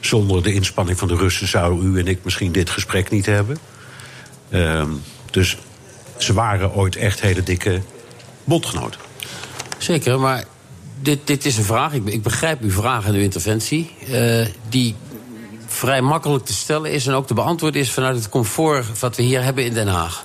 [0.00, 3.58] Zonder de inspanning van de Russen zouden u en ik misschien dit gesprek niet hebben.
[4.50, 4.84] Uh,
[5.30, 5.56] dus
[6.16, 7.82] ze waren ooit echt hele dikke
[8.44, 9.00] bondgenoten.
[9.78, 10.44] Zeker, maar
[11.00, 11.92] dit, dit is een vraag.
[11.92, 13.90] Ik, ik begrijp uw vraag en uw interventie.
[14.08, 14.94] Uh, die
[15.74, 19.22] vrij makkelijk te stellen is en ook te beantwoorden is vanuit het comfort wat we
[19.22, 20.24] hier hebben in Den Haag.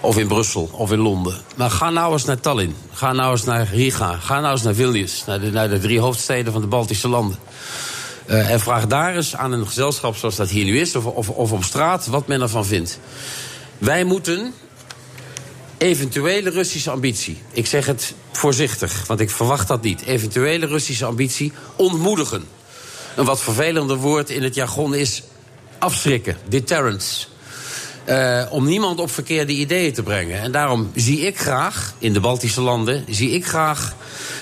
[0.00, 1.40] Of in Brussel, of in Londen.
[1.56, 2.74] Maar ga nou eens naar Tallinn.
[2.92, 4.16] Ga nou eens naar Riga.
[4.16, 5.24] Ga nou eens naar Vilnius.
[5.26, 7.38] Naar de, naar de drie hoofdsteden van de Baltische landen.
[8.26, 11.28] Uh, en vraag daar eens aan een gezelschap zoals dat hier nu is, of, of,
[11.28, 12.98] of op straat, wat men ervan vindt.
[13.78, 14.54] Wij moeten
[15.78, 21.52] eventuele Russische ambitie, ik zeg het voorzichtig, want ik verwacht dat niet, eventuele Russische ambitie
[21.76, 22.44] ontmoedigen.
[23.18, 25.22] Een wat vervelender woord in het jargon is
[25.78, 27.26] afschrikken, deterrence.
[28.08, 30.40] Uh, om niemand op verkeerde ideeën te brengen.
[30.40, 33.94] En daarom zie ik graag, in de Baltische landen, zie ik graag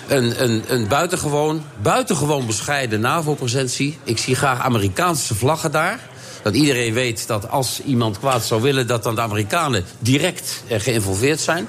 [0.09, 3.99] een, een, een buitengewoon, buitengewoon bescheiden NAVO-presentie.
[4.05, 6.01] Ik zie graag Amerikaanse vlaggen daar.
[6.43, 10.81] Dat iedereen weet dat als iemand kwaad zou willen, dat dan de Amerikanen direct uh,
[10.81, 11.69] geïnvolveerd zijn.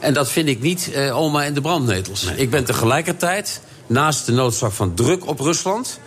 [0.00, 2.22] En dat vind ik niet uh, oma en de brandnetels.
[2.22, 2.36] Nee.
[2.36, 5.98] Ik ben tegelijkertijd, naast de noodzaak van druk op Rusland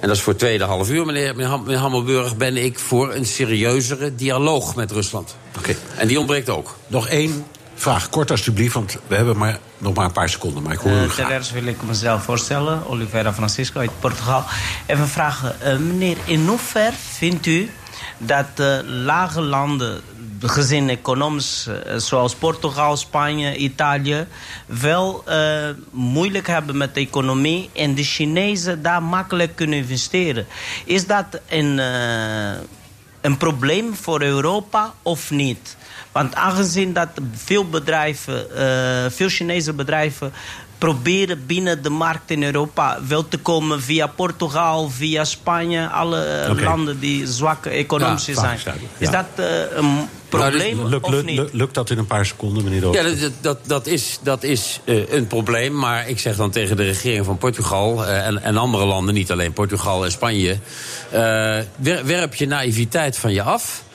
[0.00, 2.36] en dat is voor het tweede half uur, meneer, meneer Hammelburg...
[2.36, 5.36] ben ik voor een serieuzere dialoog met Rusland.
[5.58, 5.74] Oké.
[5.96, 6.76] En die ontbreekt ook.
[6.86, 10.62] Nog één vraag, kort alsjeblieft, want we hebben maar, nog maar een paar seconden.
[10.62, 14.44] Maar ik hoor uh, u Ten eerste wil ik mezelf voorstellen, Oliveira Francisco uit Portugal.
[14.86, 17.70] Even vragen, uh, meneer, in hoeverre vindt u
[18.18, 20.00] dat uh, lage landen
[20.40, 24.26] gezien economisch, eh, zoals Portugal, Spanje, Italië,
[24.66, 30.46] wel uh, moeilijk hebben met de economie en de Chinezen daar makkelijk kunnen investeren.
[30.84, 32.60] Is dat een, uh,
[33.20, 35.76] een probleem voor Europa of niet?
[36.12, 38.46] Want aangezien dat veel bedrijven,
[39.12, 40.32] veel Chinese bedrijven
[40.78, 46.64] proberen binnen de markt in Europa wel te komen via Portugal, via Spanje, alle okay.
[46.64, 48.58] landen die zwak economisch ja, zijn.
[48.98, 51.42] Is dat uh, een probleem nou, lukt, of niet?
[51.52, 52.94] Lukt dat in een paar seconden, meneer Dood?
[52.94, 55.78] Ja, dat, dat, dat is, dat is uh, een probleem.
[55.78, 59.30] Maar ik zeg dan tegen de regering van Portugal uh, en, en andere landen, niet
[59.30, 60.58] alleen Portugal en Spanje...
[62.04, 63.86] werp je naïviteit van je af...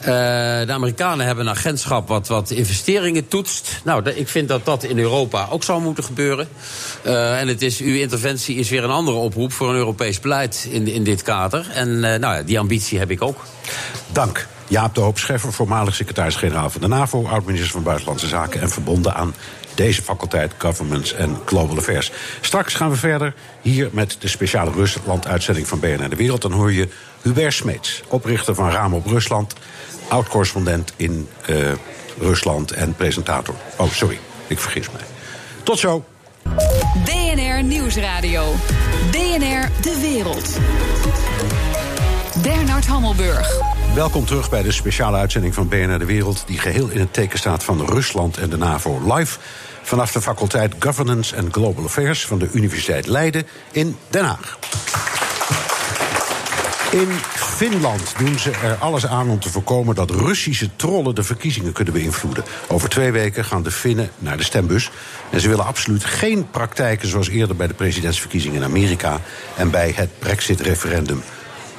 [0.00, 3.80] Uh, de Amerikanen hebben een agentschap wat, wat investeringen toetst.
[3.84, 6.48] Nou, ik vind dat dat in Europa ook zou moeten gebeuren.
[7.06, 10.66] Uh, en het is, uw interventie is weer een andere oproep voor een Europees beleid
[10.70, 11.66] in, in dit kader.
[11.74, 13.44] En uh, nou ja, die ambitie heb ik ook.
[14.12, 14.46] Dank.
[14.68, 17.26] Jaap de Hoop Scheffer, voormalig secretaris-generaal van de NAVO...
[17.26, 19.34] oud-minister van Buitenlandse Zaken en verbonden aan
[19.74, 22.10] deze faculteit Governments and Global Affairs.
[22.40, 26.42] Straks gaan we verder hier met de speciale Rusland-uitzending van BNR De Wereld.
[26.42, 26.88] Dan hoor je
[27.22, 29.54] Hubert Smeets, oprichter van Raam op Rusland
[30.08, 31.72] oud-correspondent in uh,
[32.20, 33.54] Rusland en presentator.
[33.76, 35.02] Oh, sorry, ik vergis mij.
[35.62, 36.04] Tot zo.
[37.04, 38.54] BNR Nieuwsradio.
[39.10, 40.58] BNR De Wereld.
[42.42, 43.76] Bernard Hammelburg.
[43.94, 46.42] Welkom terug bij de speciale uitzending van BNR De Wereld...
[46.46, 49.38] die geheel in het teken staat van Rusland en de NAVO live...
[49.82, 52.26] vanaf de faculteit Governance and Global Affairs...
[52.26, 54.58] van de Universiteit Leiden in Den Haag.
[56.90, 61.72] In Finland doen ze er alles aan om te voorkomen dat Russische trollen de verkiezingen
[61.72, 62.44] kunnen beïnvloeden.
[62.68, 64.90] Over twee weken gaan de Finnen naar de stembus.
[65.30, 69.20] En ze willen absoluut geen praktijken zoals eerder bij de presidentsverkiezingen in Amerika
[69.56, 71.22] en bij het Brexit-referendum.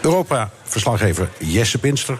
[0.02, 2.18] Europa-verslaggever Jesse Pinster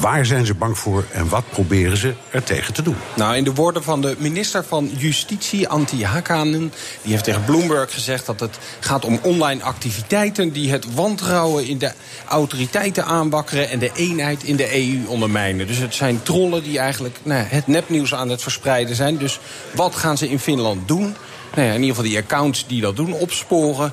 [0.00, 2.96] Waar zijn ze bang voor en wat proberen ze er tegen te doen?
[3.16, 6.72] Nou, in de woorden van de minister van Justitie, Antti Hakanen...
[7.02, 10.52] die heeft tegen Bloomberg gezegd dat het gaat om online activiteiten...
[10.52, 11.92] die het wantrouwen in de
[12.28, 13.70] autoriteiten aanwakkeren...
[13.70, 15.66] en de eenheid in de EU ondermijnen.
[15.66, 19.16] Dus het zijn trollen die eigenlijk nou, het nepnieuws aan het verspreiden zijn.
[19.16, 19.40] Dus
[19.74, 21.16] wat gaan ze in Finland doen?
[21.54, 23.92] Nou in ieder geval die accounts die dat doen opsporen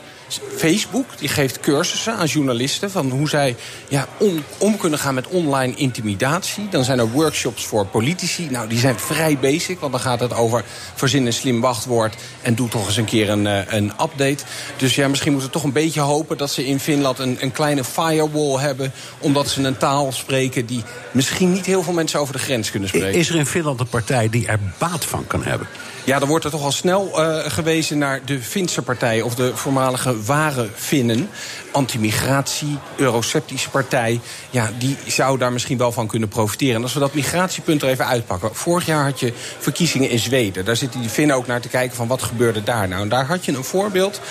[0.55, 3.55] Facebook die geeft cursussen aan journalisten van hoe zij
[3.87, 6.67] ja, om, om kunnen gaan met online intimidatie.
[6.69, 8.47] Dan zijn er workshops voor politici.
[8.49, 10.63] Nou, die zijn vrij basic, want dan gaat het over
[10.95, 14.43] verzin een slim wachtwoord en doe toch eens een keer een, eh, een update.
[14.77, 17.51] Dus ja, misschien moeten we toch een beetje hopen dat ze in Finland een, een
[17.51, 22.33] kleine firewall hebben, omdat ze een taal spreken die misschien niet heel veel mensen over
[22.33, 23.19] de grens kunnen spreken.
[23.19, 25.67] Is er in Finland een partij die er baat van kan hebben?
[26.05, 29.21] Ja, dan wordt er toch al snel uh, gewezen naar de Finse partij...
[29.21, 31.29] of de voormalige ware Finnen.
[31.71, 34.19] Anti-migratie, euroceptische partij.
[34.49, 36.75] Ja, die zou daar misschien wel van kunnen profiteren.
[36.75, 38.55] En als we dat migratiepunt er even uitpakken.
[38.55, 40.65] Vorig jaar had je verkiezingen in Zweden.
[40.65, 43.01] Daar zitten die Finnen ook naar te kijken van wat gebeurde daar nou.
[43.01, 44.21] En daar had je een voorbeeld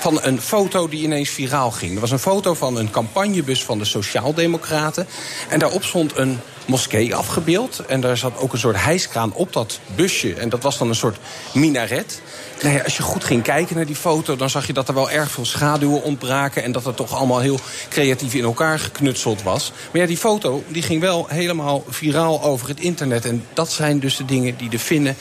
[0.00, 1.94] van een foto die ineens viraal ging.
[1.94, 5.06] Er was een foto van een campagnebus van de Sociaaldemocraten.
[5.48, 7.78] En daarop stond een moskee afgebeeld.
[7.88, 10.34] En daar zat ook een soort hijskraan op dat busje.
[10.34, 11.16] En dat was dan een soort
[11.54, 12.20] minaret.
[12.62, 14.36] Nou ja, als je goed ging kijken naar die foto...
[14.36, 16.62] dan zag je dat er wel erg veel schaduwen ontbraken...
[16.62, 19.72] en dat het toch allemaal heel creatief in elkaar geknutseld was.
[19.92, 23.24] Maar ja, die foto die ging wel helemaal viraal over het internet.
[23.24, 25.16] En dat zijn dus de dingen die de Finnen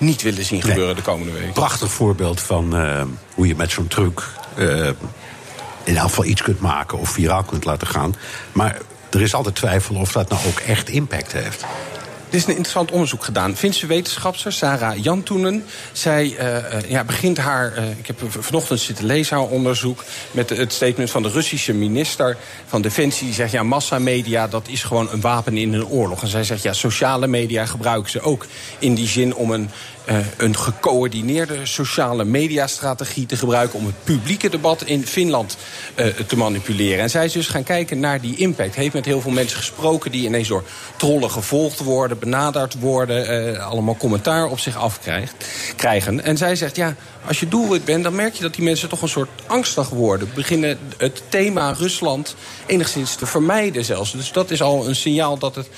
[0.00, 1.52] niet willen zien gebeuren de komende week.
[1.52, 3.02] Prachtig voorbeeld van uh,
[3.34, 4.28] hoe je met zo'n truc...
[4.58, 4.88] Uh,
[5.84, 8.14] in elk geval iets kunt maken of viraal kunt laten gaan.
[8.52, 8.76] Maar
[9.10, 11.64] er is altijd twijfel of dat nou ook echt impact heeft.
[12.30, 13.56] Er is een interessant onderzoek gedaan.
[13.56, 15.64] Finse wetenschapster Sarah Jantunen.
[15.92, 17.78] Zij uh, ja, begint haar.
[17.78, 20.04] Uh, ik heb vanochtend zitten lezen haar onderzoek.
[20.30, 23.26] met het statement van de Russische minister van Defensie.
[23.26, 26.22] Die zegt: ja, massamedia dat is gewoon een wapen in een oorlog.
[26.22, 28.46] En zij zegt: ja, sociale media gebruiken ze ook
[28.78, 29.70] in die zin om een
[30.36, 35.56] een gecoördineerde sociale mediastrategie te gebruiken om het publieke debat in Finland
[35.96, 37.02] uh, te manipuleren.
[37.02, 38.74] En zij is dus gaan kijken naar die impact.
[38.74, 40.64] Heeft met heel veel mensen gesproken die ineens door
[40.96, 46.24] trollen gevolgd worden, benaderd worden, uh, allemaal commentaar op zich afkrijgen.
[46.24, 46.94] En zij zegt, ja,
[47.26, 50.30] als je doelwit bent, dan merk je dat die mensen toch een soort angstig worden.
[50.34, 52.34] Beginnen het thema Rusland
[52.66, 54.12] enigszins te vermijden zelfs.
[54.12, 55.68] Dus dat is al een signaal dat het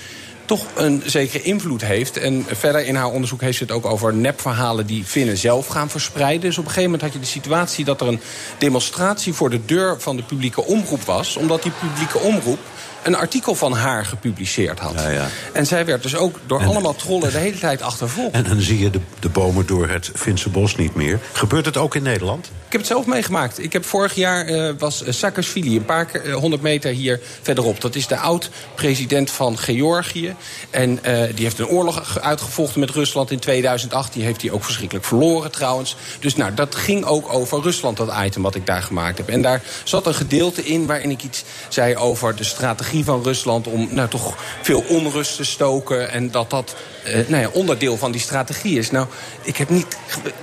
[0.44, 2.16] toch een zekere invloed heeft.
[2.16, 5.90] En verder in haar onderzoek heeft ze het ook over nepverhalen die Finnen zelf gaan
[5.90, 6.40] verspreiden.
[6.40, 8.20] Dus op een gegeven moment had je de situatie dat er een
[8.59, 11.37] demonstratie voor de deur van de publieke omroep was.
[11.37, 12.59] Omdat die publieke omroep
[13.03, 14.95] een artikel van haar gepubliceerd had.
[14.95, 15.29] Ja, ja.
[15.53, 18.35] En zij werd dus ook door allemaal trollen de hele tijd achtervolgd.
[18.35, 21.21] En dan zie je de, de bomen door het Finse bos niet meer.
[21.33, 22.47] Gebeurt het ook in Nederland?
[22.47, 23.62] Ik heb het zelf meegemaakt.
[23.62, 27.81] Ik heb vorig jaar uh, was Saakashvili een paar uh, honderd meter hier verderop.
[27.81, 30.35] Dat is de oud-president van Georgië.
[30.71, 34.12] En uh, die heeft een oorlog uitgevochten met Rusland in 2008.
[34.12, 35.97] Die heeft hij ook verschrikkelijk verloren trouwens.
[36.21, 39.29] Dus nou, dat ging ook over Rusland, dat item wat ik daar gemaakt heb.
[39.29, 43.66] En daar zat een gedeelte in waarin ik iets zei over de strategie van Rusland
[43.66, 46.11] om nou, toch veel onrust te stoken.
[46.11, 46.74] En dat dat
[47.07, 48.90] uh, nou ja, onderdeel van die strategie is.
[48.90, 49.07] Nou,
[49.42, 49.96] ik heb niet,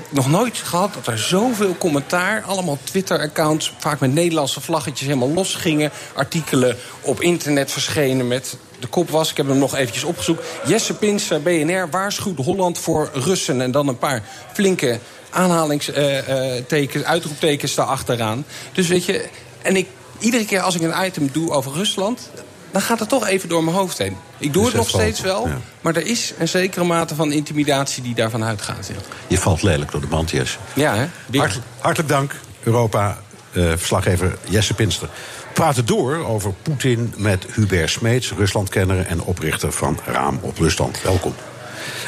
[0.09, 5.91] nog nooit gehad dat er zoveel commentaar, allemaal Twitter-accounts, vaak met Nederlandse vlaggetjes helemaal losgingen.
[6.13, 10.43] Artikelen op internet verschenen met de kop was, ik heb hem nog eventjes opgezocht.
[10.65, 13.61] Jesse Pins, BNR, waarschuwt Holland voor Russen.
[13.61, 18.45] En dan een paar flinke aanhalingstekens, uh, uitroeptekens daarachteraan.
[18.73, 19.25] Dus weet je,
[19.61, 19.87] en ik
[20.19, 22.29] iedere keer als ik een item doe over Rusland...
[22.71, 24.17] dan gaat het toch even door mijn hoofd heen.
[24.37, 25.57] Ik doe het nog steeds wel, ja.
[25.81, 28.87] maar er is een zekere mate van intimidatie die daarvan uitgaat.
[28.87, 28.95] Ja.
[29.27, 30.57] Je valt lelijk door de band, Jesse.
[30.73, 31.37] Ja, hè?
[31.39, 35.09] Hart, hartelijk dank, Europa-verslaggever uh, Jesse Pinster.
[35.47, 38.33] We praten door over Poetin met Hubert Smeets...
[38.37, 41.01] Ruslandkenner en oprichter van Raam op Rusland.
[41.01, 41.35] Welkom.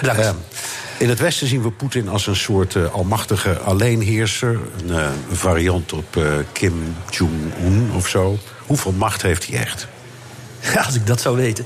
[0.02, 0.20] Dank.
[0.20, 0.30] Uh,
[1.02, 4.60] in het Westen zien we Poetin als een soort uh, almachtige alleenheerser.
[4.78, 8.38] Een uh, variant op uh, Kim Jong-un of zo.
[8.66, 9.88] Hoeveel macht heeft hij echt?
[10.86, 11.66] Als ik dat zou weten,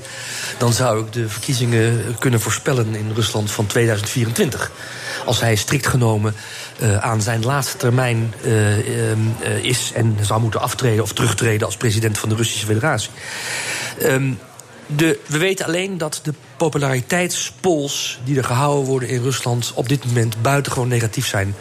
[0.58, 4.70] dan zou ik de verkiezingen kunnen voorspellen in Rusland van 2024.
[5.24, 6.34] Als hij strikt genomen
[7.00, 8.34] aan zijn laatste termijn
[9.62, 13.10] is en zou moeten aftreden of terugtreden als president van de Russische Federatie.
[14.02, 14.38] Um,
[14.86, 20.04] de, we weten alleen dat de populariteitspols die er gehouden worden in Rusland op dit
[20.04, 21.54] moment buitengewoon negatief zijn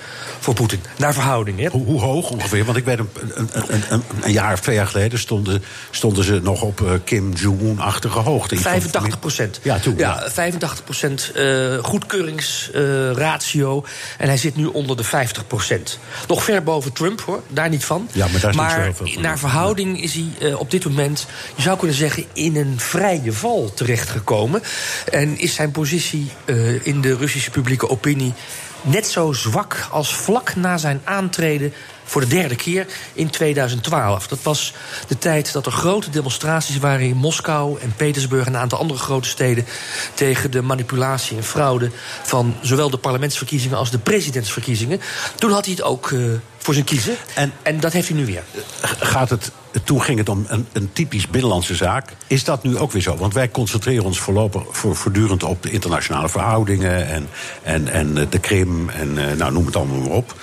[0.46, 0.82] voor Poetin.
[0.98, 1.60] Naar verhouding.
[1.60, 1.68] Hè?
[1.68, 2.66] Hoe, hoe, hoog ongeveer?
[2.66, 3.50] Want ik weet een, een,
[3.90, 8.20] een, een, jaar of twee jaar geleden stonden, stonden ze nog op uh, Kim Jong-un-achtige
[8.20, 8.58] hoogte.
[8.58, 9.60] 85 procent.
[9.64, 9.98] Ja, toen.
[9.98, 13.84] Ja, 85 procent uh, goedkeuringsratio.
[13.86, 16.00] Uh, en hij zit nu onder de 50 procent.
[16.28, 18.10] Nog ver boven Trump hoor, daar niet van.
[18.12, 21.62] Ja, maar daar is maar niet zoveel naar verhouding is hij op dit moment, je
[21.62, 24.62] zou kunnen zeggen, in een vrije val terechtgekomen.
[25.12, 26.32] En is zijn positie
[26.84, 28.34] in de Russische publieke opinie
[28.86, 34.28] net zo zwak als vlak na zijn aantreden voor de derde keer in 2012.
[34.28, 34.74] Dat was
[35.08, 39.00] de tijd dat er grote demonstraties waren in Moskou en Petersburg en een aantal andere
[39.00, 39.66] grote steden
[40.14, 41.92] tegen de manipulatie en fraude
[42.24, 45.02] van zowel de parlementsverkiezingen als de presidentsverkiezingen.
[45.36, 47.16] Toen had hij het ook uh, voor zijn kiezen.
[47.34, 48.44] En, en dat heeft hij nu weer.
[49.00, 49.52] Gaat het,
[49.84, 52.10] toen ging het om een, een typisch binnenlandse zaak.
[52.28, 53.18] Is dat nu ook weer zo?
[53.18, 57.30] Want wij concentreren ons voorlopig voor, voortdurend op de internationale verhoudingen en,
[57.64, 60.36] en, en de Krim en eh, nou, noem het allemaal maar op.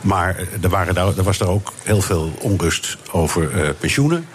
[0.00, 4.26] Maar er, waren daar, er was daar ook heel veel onrust over uh, pensioenen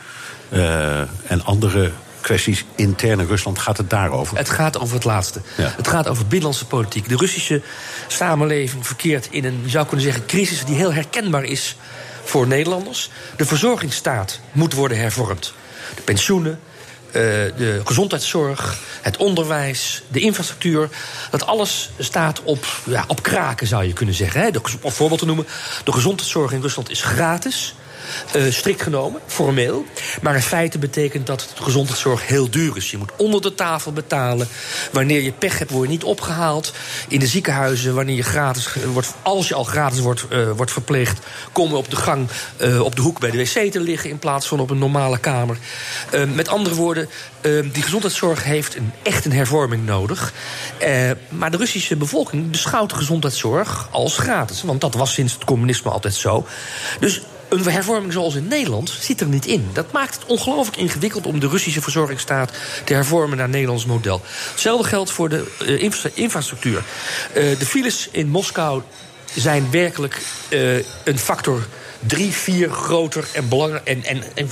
[0.49, 0.99] uh,
[1.31, 1.91] en andere
[2.21, 3.59] kwesties interne Rusland.
[3.59, 4.37] Gaat het daarover?
[4.37, 5.41] Het gaat over het laatste.
[5.57, 5.73] Ja.
[5.77, 7.09] Het gaat over binnenlandse politiek.
[7.09, 7.61] De Russische
[8.07, 11.75] samenleving verkeert in een, je zou kunnen zeggen, crisis die heel herkenbaar is
[12.25, 13.09] voor Nederlanders.
[13.37, 15.53] De verzorgingsstaat moet worden hervormd.
[15.95, 16.59] De pensioenen,
[17.11, 20.89] de gezondheidszorg, het onderwijs, de infrastructuur.
[21.31, 24.53] Dat alles staat op, ja, op kraken, zou je kunnen zeggen.
[24.53, 25.47] De, om voorbeeld te noemen,
[25.83, 27.75] de gezondheidszorg in Rusland is gratis.
[28.35, 29.85] Uh, strikt genomen, formeel.
[30.21, 32.91] Maar in feite betekent dat gezondheidszorg heel duur is.
[32.91, 34.47] Je moet onder de tafel betalen.
[34.91, 36.73] Wanneer je pech hebt, word je niet opgehaald.
[37.07, 41.25] In de ziekenhuizen, wanneer je gratis wordt, als je al gratis wordt, uh, wordt verpleegd,
[41.51, 42.27] kom je op de gang
[42.61, 45.17] uh, op de hoek bij de wc te liggen in plaats van op een normale
[45.17, 45.57] kamer.
[46.35, 47.09] met andere woorden,
[47.71, 50.33] die gezondheidszorg heeft een, echt een hervorming nodig.
[51.29, 54.63] maar de Russische bevolking beschouwt gezondheidszorg als gratis.
[54.63, 56.45] Want dat was sinds het communisme altijd zo.
[56.99, 59.69] Dus een hervorming zoals in Nederland zit er niet in.
[59.73, 62.51] Dat maakt het ongelooflijk ingewikkeld om de Russische verzorgingsstaat
[62.83, 64.21] te hervormen naar Nederlands model.
[64.51, 65.45] Hetzelfde geldt voor de
[65.79, 66.83] infra infrastructuur.
[67.35, 68.81] Uh, de files in Moskou
[69.35, 71.67] zijn werkelijk uh, een factor
[71.99, 73.49] drie, vier groter en,
[73.83, 74.49] en, en, en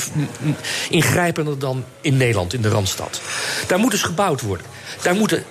[0.89, 3.21] ingrijpender dan in Nederland, in de Randstad.
[3.67, 4.65] Daar moet dus gebouwd worden.
[5.01, 5.43] Daar moeten,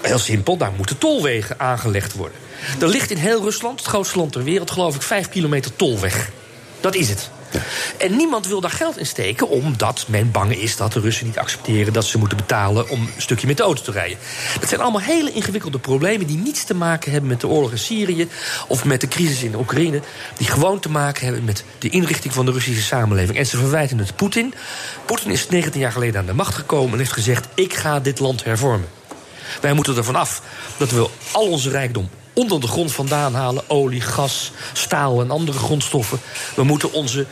[0.00, 2.38] heel simpel, daar moeten tolwegen aangelegd worden.
[2.80, 6.30] Er ligt in heel Rusland, het grootste land ter wereld, geloof ik, vijf kilometer tolweg.
[6.80, 7.30] Dat is het.
[7.50, 7.60] Ja.
[7.96, 11.38] En niemand wil daar geld in steken, omdat men bang is dat de Russen niet
[11.38, 14.18] accepteren dat ze moeten betalen om een stukje met de auto te rijden.
[14.60, 17.78] Dat zijn allemaal hele ingewikkelde problemen die niets te maken hebben met de oorlog in
[17.78, 18.28] Syrië
[18.68, 20.00] of met de crisis in Oekraïne.
[20.36, 23.38] Die gewoon te maken hebben met de inrichting van de Russische samenleving.
[23.38, 24.54] En ze verwijten het Poetin.
[25.04, 28.18] Poetin is 19 jaar geleden aan de macht gekomen en heeft gezegd: Ik ga dit
[28.18, 28.88] land hervormen.
[29.60, 30.42] Wij moeten ervan af
[30.76, 33.70] dat we al onze rijkdom onder de grond vandaan halen.
[33.70, 36.18] Olie, gas, staal en andere grondstoffen.
[36.54, 37.26] We moeten onze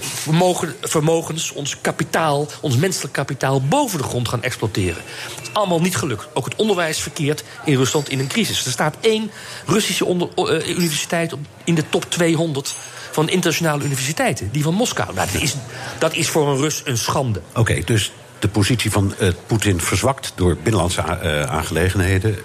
[0.00, 5.02] vermogen, vermogens, ons kapitaal, ons menselijk kapitaal boven de grond gaan exploiteren.
[5.34, 6.28] Dat is allemaal niet gelukt.
[6.34, 8.64] Ook het onderwijs verkeert in Rusland in een crisis.
[8.64, 9.30] Er staat één
[9.66, 12.74] Russische uh, universiteit in de top 200
[13.10, 15.14] van internationale universiteiten, die van Moskou.
[15.14, 15.54] Nou, dat, is,
[15.98, 17.40] dat is voor een Rus een schande.
[17.54, 21.02] Oké, dus de positie van uh, Poetin verzwakt door binnenlandse
[21.46, 22.38] aangelegenheden.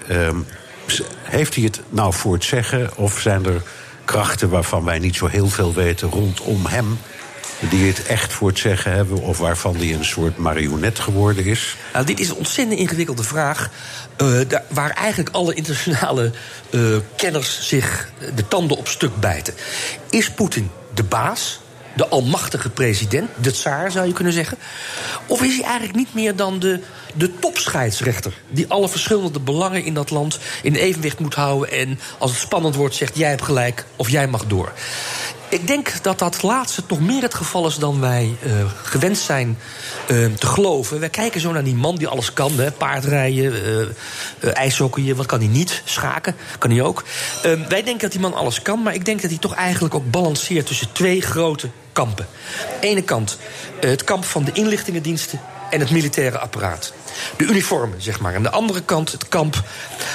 [1.21, 2.97] Heeft hij het nou voor het zeggen?
[2.97, 3.61] Of zijn er
[4.05, 6.99] krachten waarvan wij niet zo heel veel weten rondom hem?
[7.69, 11.75] Die het echt voor het zeggen hebben, of waarvan hij een soort marionet geworden is?
[11.93, 13.69] Nou, dit is een ontzettend ingewikkelde vraag.
[14.47, 16.31] Daar, waar eigenlijk alle internationale
[16.69, 19.53] uh, kenners zich de tanden op stuk bijten.
[20.09, 21.59] Is Poetin de baas?
[21.97, 24.57] De almachtige president, de tsaar zou je kunnen zeggen?
[25.25, 26.79] Of is hij eigenlijk niet meer dan de,
[27.13, 28.33] de topscheidsrechter...
[28.49, 31.71] die alle verschillende belangen in dat land in evenwicht moet houden...
[31.71, 34.71] en als het spannend wordt zegt jij hebt gelijk of jij mag door?
[35.49, 38.51] Ik denk dat dat laatste toch meer het geval is dan wij uh,
[38.83, 39.57] gewend zijn
[40.11, 40.99] uh, te geloven.
[40.99, 43.53] Wij kijken zo naar die man die alles kan: hè, paardrijden,
[44.39, 45.81] uh, ijshockeyen, wat kan hij niet?
[45.85, 47.03] Schaken, kan hij ook.
[47.41, 50.11] wij denken dat die man alles kan, maar ik denk dat hij toch eigenlijk ook
[50.11, 52.27] balanceert tussen twee grote kampen.
[52.79, 53.37] Ene kant
[53.79, 56.93] het kamp van de inlichtingendiensten en het militaire apparaat.
[57.37, 58.35] De uniformen, zeg maar.
[58.35, 59.63] Aan de andere kant het kamp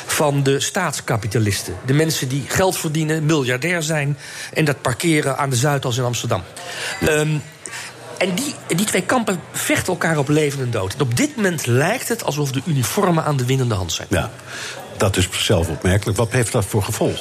[0.06, 1.76] van de staatskapitalisten.
[1.86, 4.18] De mensen die geld verdienen, miljardair zijn...
[4.52, 6.42] en dat parkeren aan de Zuidas in Amsterdam.
[7.08, 7.42] Um,
[8.18, 10.94] en die, die twee kampen vechten elkaar op leven en dood.
[10.94, 14.08] En op dit moment lijkt het alsof de uniformen aan de winnende hand zijn.
[14.10, 14.30] Ja,
[14.96, 16.18] dat is zelf opmerkelijk.
[16.18, 17.20] Wat heeft dat voor gevolg?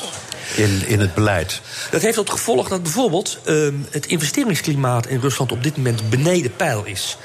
[0.56, 1.62] In, in het beleid?
[1.92, 6.56] Dat heeft tot gevolg dat bijvoorbeeld uh, het investeringsklimaat in Rusland op dit moment beneden
[6.56, 7.18] peil is.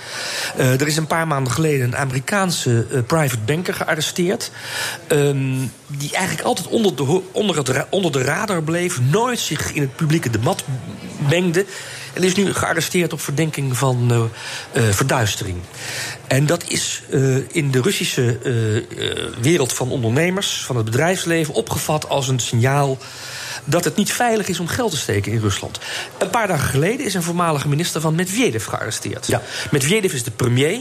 [0.59, 4.51] Uh, er is een paar maanden geleden een Amerikaanse uh, private banker gearresteerd.
[5.09, 9.81] Um, die eigenlijk altijd onder de, onder, het, onder de radar bleef, nooit zich in
[9.81, 10.65] het publieke debat
[11.29, 11.67] mengde.
[12.17, 15.57] En is nu gearresteerd op verdenking van uh, uh, verduistering.
[16.27, 18.39] En dat is uh, in de Russische
[19.41, 22.99] wereld van ondernemers, van het bedrijfsleven, opgevat als een signaal
[23.65, 25.79] dat het niet veilig is om geld te steken in Rusland.
[26.19, 29.27] Een paar dagen geleden is een voormalige minister van Medvedev gearresteerd.
[29.27, 29.43] Ja.
[29.71, 30.81] Medvedev is de premier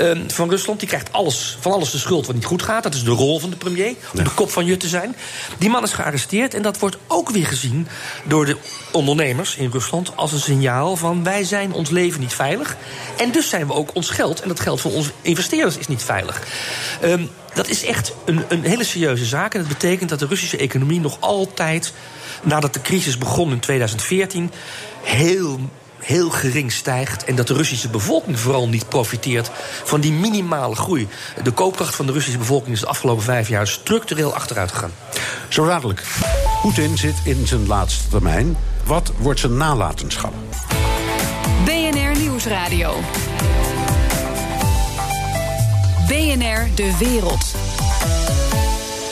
[0.00, 0.78] uh, van Rusland.
[0.78, 2.82] Die krijgt alles, van alles de schuld wat niet goed gaat.
[2.82, 4.22] Dat is de rol van de premier, om ja.
[4.22, 5.16] de kop van je te zijn.
[5.58, 7.88] Die man is gearresteerd en dat wordt ook weer gezien
[8.24, 8.56] door de
[8.92, 12.76] ondernemers in Rusland als een signaal van wij zijn ons leven niet veilig.
[13.16, 16.02] En dus zijn we ook ons geld en dat geld van onze investeerders is niet
[16.02, 16.42] veilig.
[17.04, 19.54] Um, dat is echt een, een hele serieuze zaak.
[19.54, 21.92] En dat betekent dat de Russische economie nog altijd
[22.42, 24.50] nadat de crisis begon in 2014
[25.02, 25.60] heel
[26.04, 27.24] heel gering stijgt.
[27.24, 29.50] En dat de Russische bevolking vooral niet profiteert
[29.84, 31.08] van die minimale groei.
[31.42, 34.92] De koopkracht van de Russische bevolking is de afgelopen vijf jaar structureel achteruit gegaan.
[35.48, 36.02] Zo dadelijk.
[36.62, 38.56] Poetin zit in zijn laatste termijn.
[38.84, 40.32] Wat wordt zijn nalatenschap?
[41.64, 42.94] BNR Nieuwsradio.
[46.06, 47.73] BNR De Wereld.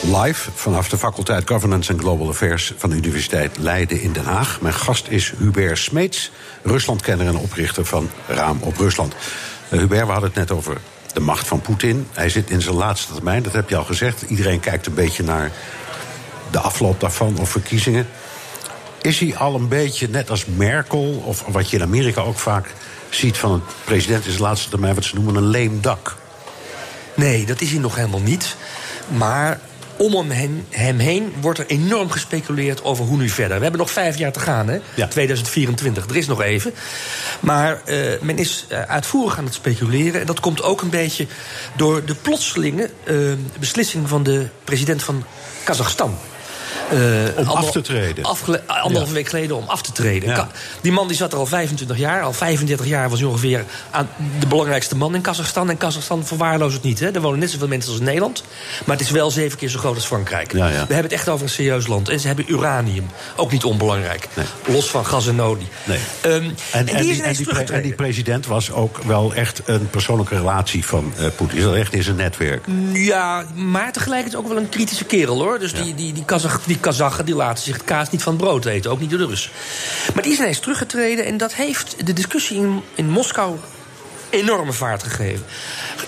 [0.03, 4.61] Live vanaf de faculteit Governance and Global Affairs van de Universiteit Leiden in Den Haag.
[4.61, 6.31] Mijn gast is Hubert Smeets,
[6.63, 9.13] Ruslandkenner en oprichter van Raam op Rusland.
[9.69, 10.77] Uh, Hubert, we hadden het net over
[11.13, 12.07] de macht van Poetin.
[12.11, 14.21] Hij zit in zijn laatste termijn, dat heb je al gezegd.
[14.21, 15.51] Iedereen kijkt een beetje naar
[16.51, 18.07] de afloop daarvan of verkiezingen.
[19.01, 22.73] Is hij al een beetje net als Merkel, of wat je in Amerika ook vaak
[23.09, 26.15] ziet van een president in zijn laatste termijn, wat ze noemen een leem dak?
[27.13, 28.55] Nee, dat is hij nog helemaal niet.
[29.07, 29.59] Maar
[29.97, 33.57] om hem, hem heen wordt er enorm gespeculeerd over hoe nu verder.
[33.57, 34.79] We hebben nog vijf jaar te gaan, hè?
[34.95, 35.07] Ja.
[35.07, 36.05] 2024.
[36.09, 36.73] Er is nog even.
[37.39, 40.21] Maar uh, men is uh, uitvoerig aan het speculeren.
[40.21, 41.27] En dat komt ook een beetje
[41.75, 45.23] door de plotselinge uh, beslissing van de president van
[45.63, 46.17] Kazachstan.
[46.93, 48.23] Uh, om af te treden.
[48.23, 49.13] Anderhalve ja.
[49.13, 50.29] week geleden om af te treden.
[50.29, 50.47] Ja.
[50.81, 52.21] Die man die zat er al 25 jaar.
[52.21, 54.09] Al 35 jaar was hij ongeveer aan
[54.39, 55.69] de belangrijkste man in Kazachstan.
[55.69, 56.99] En Kazachstan verwaarloost het niet.
[56.99, 57.11] Hè.
[57.11, 58.43] Er wonen net zoveel mensen als in Nederland.
[58.85, 60.51] Maar het is wel zeven keer zo groot als Frankrijk.
[60.51, 62.09] Ja, We hebben het echt over een serieus land.
[62.09, 63.05] En ze hebben uranium.
[63.35, 64.27] Ook niet onbelangrijk.
[64.33, 64.45] Nee.
[64.75, 65.67] Los van gas en olie.
[65.83, 65.99] Nee.
[66.25, 69.61] Um, en, en, en, die, en, die pre en, die, president was ook wel echt
[69.65, 71.57] een persoonlijke relatie van uh, Poetin.
[71.57, 72.65] Is dat echt in zijn netwerk?
[72.93, 75.59] Ja, maar tegelijkertijd ook wel een kritische kerel hoor.
[75.59, 78.65] Dus die, die, die Kazach die Kazachen die laten zich het kaas niet van brood
[78.65, 79.51] eten, ook niet de Russen.
[80.13, 83.57] Maar die is ineens teruggetreden en dat heeft de discussie in, in Moskou
[84.33, 85.45] enorme vaart gegeven.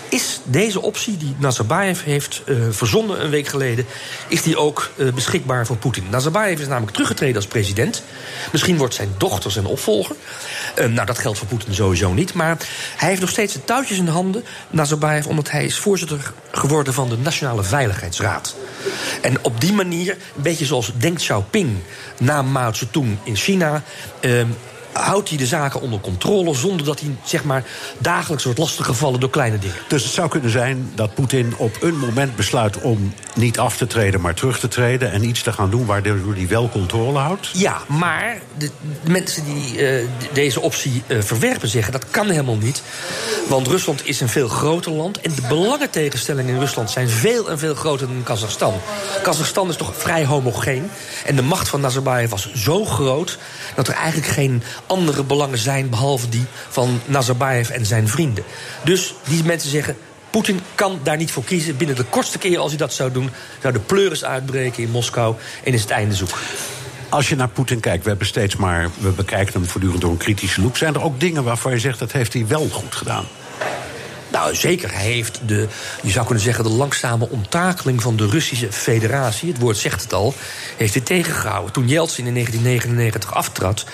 [0.09, 3.86] Is deze optie die Nazarbayev heeft uh, verzonnen een week geleden...
[4.28, 6.03] is die ook uh, beschikbaar voor Poetin?
[6.09, 8.03] Nazarbayev is namelijk teruggetreden als president.
[8.51, 10.15] Misschien wordt zijn dochter zijn opvolger.
[10.80, 12.34] Uh, nou, dat geldt voor Poetin sowieso niet.
[12.34, 12.57] Maar
[12.97, 15.26] hij heeft nog steeds de touwtjes in de handen, Nazarbayev...
[15.26, 18.55] omdat hij is voorzitter geworden van de Nationale Veiligheidsraad.
[19.21, 21.78] En op die manier, een beetje zoals Deng Xiaoping...
[22.19, 23.84] na Mao Zedong in China
[25.02, 27.64] houdt hij de zaken onder controle zonder dat hij zeg maar,
[27.98, 29.76] dagelijks wordt lastiggevallen door kleine dingen.
[29.88, 33.88] Dus het zou kunnen zijn dat Poetin op een moment besluit om niet af te
[33.88, 37.50] treden, maar terug te treden en iets te gaan doen waardoor hij wel controle houdt?
[37.54, 38.70] Ja, maar de,
[39.04, 42.82] de mensen die uh, deze optie uh, verwerpen zeggen dat kan helemaal niet.
[43.48, 47.60] Want Rusland is een veel groter land en de belangentegenstellingen in Rusland zijn veel en
[47.60, 48.74] veel groter dan in Kazachstan.
[49.24, 50.89] Kazachstan is toch vrij homogeen
[51.26, 53.38] en de macht van Nazarbayev was zo groot
[53.76, 58.43] dat er eigenlijk geen andere belangen zijn behalve die van Nazarbayev en zijn vrienden.
[58.83, 59.97] Dus die mensen zeggen.
[60.29, 61.77] Poetin kan daar niet voor kiezen.
[61.77, 63.29] Binnen de kortste keer als hij dat zou doen,
[63.61, 66.39] zou de pleuris uitbreken in Moskou en is het einde zoek.
[67.09, 68.89] Als je naar Poetin kijkt, we hebben steeds maar.
[68.99, 70.77] We bekijken hem voortdurend door een kritische look.
[70.77, 73.25] Zijn er ook dingen waarvan je zegt dat heeft hij wel goed gedaan?
[74.36, 74.91] Nou, zeker.
[74.91, 75.67] Heeft de,
[76.01, 80.13] je zou kunnen zeggen, de langzame onttakeling van de Russische federatie, het woord zegt het
[80.13, 80.33] al,
[80.77, 81.73] heeft hij tegengehouden.
[81.73, 83.86] Toen Yeltsin in 1999 aftrad,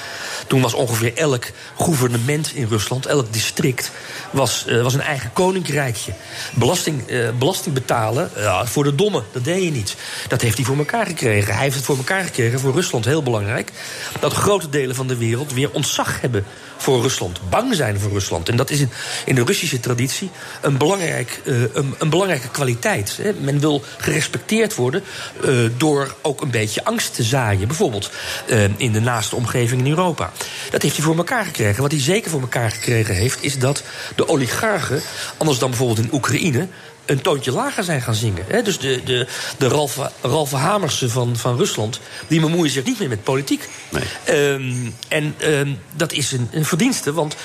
[0.47, 1.45] toen was ongeveer elk
[1.77, 3.91] gouvernement in Rusland, elk district,
[4.31, 6.13] was, uh, was een eigen koninkrijkje.
[6.53, 9.95] Belasting, uh, belasting betalen uh, voor de domme, dat deed je niet.
[10.27, 11.53] Dat heeft hij voor elkaar gekregen.
[11.53, 13.71] Hij heeft het voor elkaar gekregen, voor Rusland heel belangrijk,
[14.19, 16.45] dat grote delen van de wereld weer ontzag hebben
[16.81, 18.49] voor Rusland, bang zijn voor Rusland.
[18.49, 18.85] En dat is
[19.25, 20.29] in, de Russische traditie
[20.61, 21.63] een, belangrijk, uh,
[21.97, 23.17] een, belangrijke kwaliteit.
[23.21, 23.33] Hè.
[23.33, 25.03] Men wil gerespecteerd worden
[25.45, 27.67] uh, door ook een beetje angst te zaaien.
[27.67, 28.11] Bijvoorbeeld
[28.47, 30.31] uh, in de naaste omgeving in Europa.
[30.71, 31.81] Dat heeft hij voor elkaar gekregen.
[31.81, 33.83] Wat hij zeker voor elkaar gekregen heeft, is dat
[34.15, 35.01] de oligarchen,
[35.37, 36.67] anders dan bijvoorbeeld in Oekraïne
[37.11, 38.63] een toontje lager zijn gaan zingen.
[38.63, 41.99] Dus de, de, de Ralf, Ralf Hamersen van, van Rusland...
[42.27, 43.69] die bemoeien zich niet meer met politiek.
[43.89, 44.49] Nee.
[44.53, 47.35] Um, en um, dat is een, een verdienste, want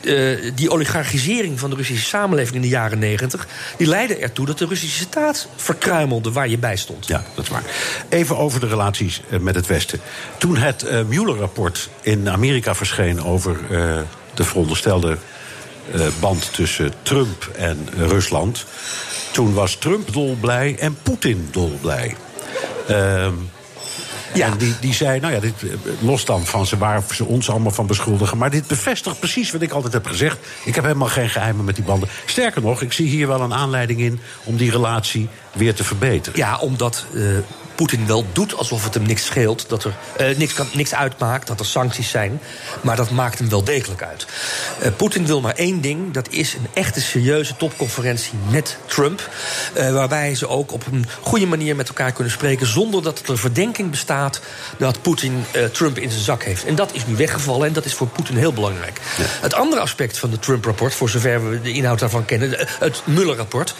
[0.00, 1.60] uh, die oligarchisering...
[1.60, 3.46] van de Russische samenleving in de jaren negentig...
[3.76, 7.06] die leidde ertoe dat de Russische staat verkruimelde waar je bij stond.
[7.06, 7.64] Ja, dat is waar.
[8.08, 10.00] Even over de relaties uh, met het Westen.
[10.38, 13.22] Toen het uh, Mueller-rapport in Amerika verscheen...
[13.24, 13.60] over
[14.34, 15.18] de veronderstelde
[16.20, 18.64] band tussen Trump en Rusland.
[19.32, 22.16] Toen was Trump dolblij en Poetin dolblij.
[22.90, 23.26] Uh,
[24.34, 24.46] ja.
[24.46, 25.54] En die, die zei, nou ja, dit,
[26.00, 28.38] los dan van ze waar ze ons allemaal van beschuldigen.
[28.38, 30.38] Maar dit bevestigt precies wat ik altijd heb gezegd.
[30.64, 32.08] Ik heb helemaal geen geheimen met die banden.
[32.26, 36.38] Sterker nog, ik zie hier wel een aanleiding in om die relatie weer te verbeteren.
[36.38, 37.38] Ja, omdat uh,
[37.74, 41.46] Poetin wel doet alsof het hem niks scheelt, dat er eh, niks, kan, niks uitmaakt,
[41.46, 42.40] dat er sancties zijn.
[42.80, 44.26] Maar dat maakt hem wel degelijk uit.
[44.80, 49.30] Eh, Poetin wil maar één ding: dat is een echte serieuze topconferentie met Trump.
[49.74, 52.66] eh, waarbij ze ook op een goede manier met elkaar kunnen spreken.
[52.66, 54.40] zonder dat er verdenking bestaat
[54.78, 56.64] dat Poetin Trump in zijn zak heeft.
[56.64, 59.00] En dat is nu weggevallen en dat is voor Poetin heel belangrijk.
[59.40, 63.74] Het andere aspect van het Trump-rapport, voor zover we de inhoud daarvan kennen, het Mueller-rapport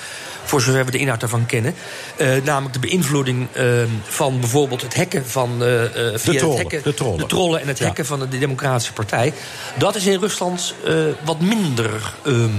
[0.45, 1.75] voor zover we de inhoud daarvan kennen.
[2.17, 3.65] Eh, namelijk de beïnvloeding eh,
[4.03, 5.63] van bijvoorbeeld het hacken van.
[5.63, 7.27] eh, eh, via trollen, het hacken, de trollen.
[7.27, 7.87] trollen en het Ja.
[7.87, 9.33] hacken van de Democratische Partij.
[9.79, 10.75] Dat is in Rusland
[11.25, 11.91] wat minder
[12.25, 12.51] ehm,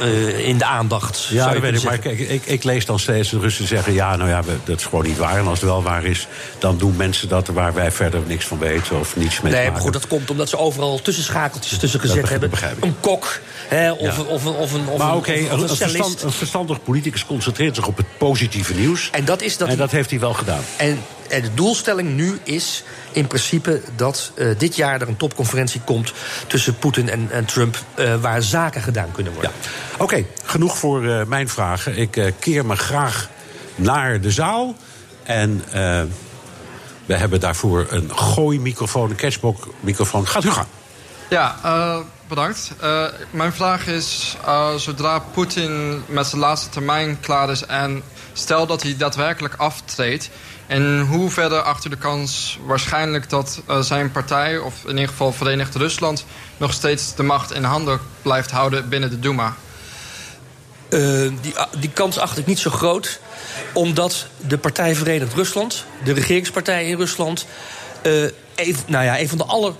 [0.00, 1.26] eh, in de aandacht.
[1.30, 1.82] Ja, dat weet ik.
[1.82, 3.92] Maar kijk, ik, ik lees dan steeds de Russen zeggen...
[3.92, 5.36] ja, nou ja, we- dat is gewoon niet waar.
[5.38, 6.26] En als het wel waar is,
[6.58, 7.46] dan doen mensen dat...
[7.48, 10.30] waar wij verder niks van weten of niets mee Nee, maar maken goed, dat komt
[10.30, 12.50] omdat ze overal tussenschakeltjes tussen gezet hebben.
[12.50, 12.84] begrijp ik.
[12.84, 14.14] Een kok, hè, of, Ja.
[14.22, 16.82] een- of, een- of een of Maar een- oké, of- of een, verstand- een verstandig
[16.82, 19.10] politicus concentreert zich op het positieve nieuws.
[19.10, 20.62] En dat is dat en dat heeft hij wel gedaan.
[20.76, 25.80] En, en de doelstelling nu is in principe dat eh, dit jaar er een topconferentie
[25.80, 26.12] komt
[26.46, 29.52] tussen Poetin en, en Trump, eh, waar zaken gedaan kunnen worden.
[29.98, 31.96] Oké, genoeg voor eh, mijn vragen.
[31.96, 33.28] Ik keer me graag
[33.74, 34.74] naar de zaal.
[35.22, 35.64] En
[37.06, 40.26] we hebben daarvoor een gooimicrofoon, een catchbox-microfoon.
[40.26, 40.66] Gaat u gang.
[41.28, 41.98] Ja, eh,
[42.28, 42.70] bedankt.
[42.80, 47.66] Eh, mijn vraag is, eh, zodra Poetin met zijn laatste termijn klaar is...
[47.66, 48.02] en
[48.32, 50.30] stel dat hij daadwerkelijk aftreedt...
[50.66, 54.58] in hoeverre achter de kans waarschijnlijk dat zijn partij...
[54.58, 56.24] of in ieder geval Verenigd Rusland...
[56.56, 59.54] nog steeds de macht in handen blijft houden binnen de Duma?
[61.40, 63.20] Die, die kans acht ik niet zo groot.
[63.72, 67.46] Omdat de Partij Verenigd Rusland, de regeringspartij in Rusland...
[68.02, 69.74] een, nou ja, een van de aller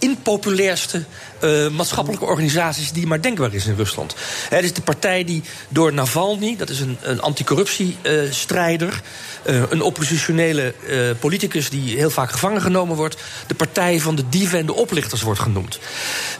[0.00, 1.04] impopulairste
[1.40, 4.14] eh, maatschappelijke organisaties die maar denkbaar is in Rusland.
[4.48, 9.00] Het is de partij die door Navalny, dat is een, een anticorruptiestrijder,
[9.42, 14.28] eh, een oppositionele eh, politicus die heel vaak gevangen genomen wordt, de partij van de
[14.28, 15.78] dieven en de oplichters wordt genoemd.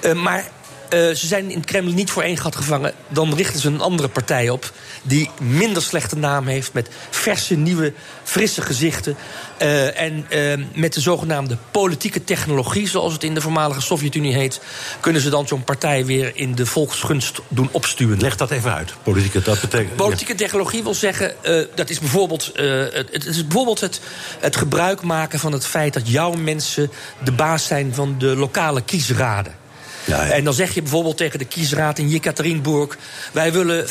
[0.00, 0.44] Eh, maar
[0.90, 2.92] eh, ze zijn in het Kremlin niet voor één gat gevangen.
[3.08, 4.72] Dan richten ze een andere partij op.
[5.02, 6.72] Die minder slechte naam heeft.
[6.72, 9.16] Met verse, nieuwe, frisse gezichten.
[9.58, 14.60] Eh, en eh, met de zogenaamde politieke technologie, zoals het in de voormalige Sovjet-Unie heet.
[15.00, 18.20] kunnen ze dan zo'n partij weer in de volksgunst doen opstuwen.
[18.20, 18.92] Leg dat even uit.
[19.02, 19.96] Politieke, dat betekent.
[19.96, 21.34] Politieke technologie wil zeggen,
[21.74, 24.00] dat is bijvoorbeeld, het, het is bijvoorbeeld het,
[24.40, 26.90] het gebruik maken van het feit dat jouw mensen
[27.24, 29.59] de baas zijn van de lokale kiesraden.
[30.04, 30.30] Ja, ja.
[30.30, 32.96] En dan zeg je bijvoorbeeld tegen de kiesraad in Jekaterinburg...
[33.32, 33.90] wij willen 65%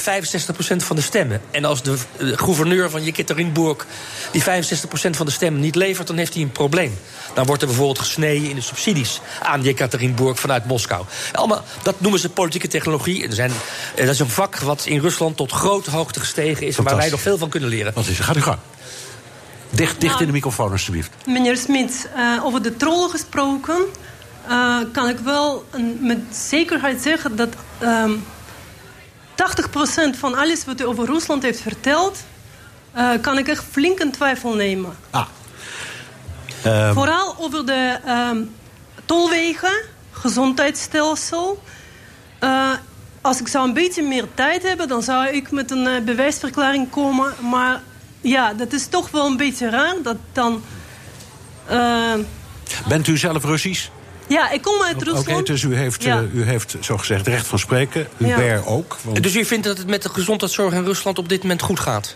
[0.78, 1.42] van de stemmen.
[1.52, 3.86] En als de gouverneur van Jekaterinburg
[4.32, 4.46] die 65%
[5.10, 6.08] van de stemmen niet levert...
[6.08, 6.98] dan heeft hij een probleem.
[7.34, 11.06] Dan wordt er bijvoorbeeld gesneden in de subsidies aan Jekaterinburg vanuit Moskou.
[11.32, 13.24] Allemaal, dat noemen ze politieke technologie.
[13.24, 13.52] En er zijn,
[13.96, 16.78] eh, dat is een vak wat in Rusland tot grote hoogte gestegen is...
[16.78, 17.94] en waar wij nog veel van kunnen leren.
[17.94, 18.24] Wat is er?
[18.24, 18.58] Gaat u gang.
[19.70, 21.12] Dicht, dicht in de microfoon, alstublieft.
[21.26, 23.86] Meneer Smit, eh, over de trollen gesproken...
[24.50, 25.66] eh, kan ik wel
[26.00, 28.12] met zekerheid zeggen dat ehm
[29.36, 32.24] 80% van alles wat u over Rusland heeft verteld...
[32.92, 34.98] eh, kan ik echt flink in twijfel nemen.
[35.10, 35.26] Ah.
[36.64, 38.42] Ehm, Vooral over de ehm,
[39.06, 39.82] tolwegen,
[40.12, 41.64] gezondheidsstelsel.
[42.40, 42.72] Eh,
[43.22, 47.34] als ik zou een beetje meer tijd hebben, dan zou ik met een bewijsverklaring komen.
[47.50, 47.82] Maar
[48.22, 50.64] ja, dat is toch wel een beetje raar dat dan.
[52.88, 53.90] Bent u zelf Russisch?
[54.30, 55.48] Ja, ik kom uit Oké, Rusland.
[55.48, 56.18] dus u heeft, Ja.
[56.18, 58.08] eh, u heeft zogezegd recht van spreken.
[58.18, 58.98] Hubert ook.
[59.04, 61.80] want- Dus u vindt dat het met de gezondheidszorg in Rusland op dit moment goed
[61.80, 62.16] gaat?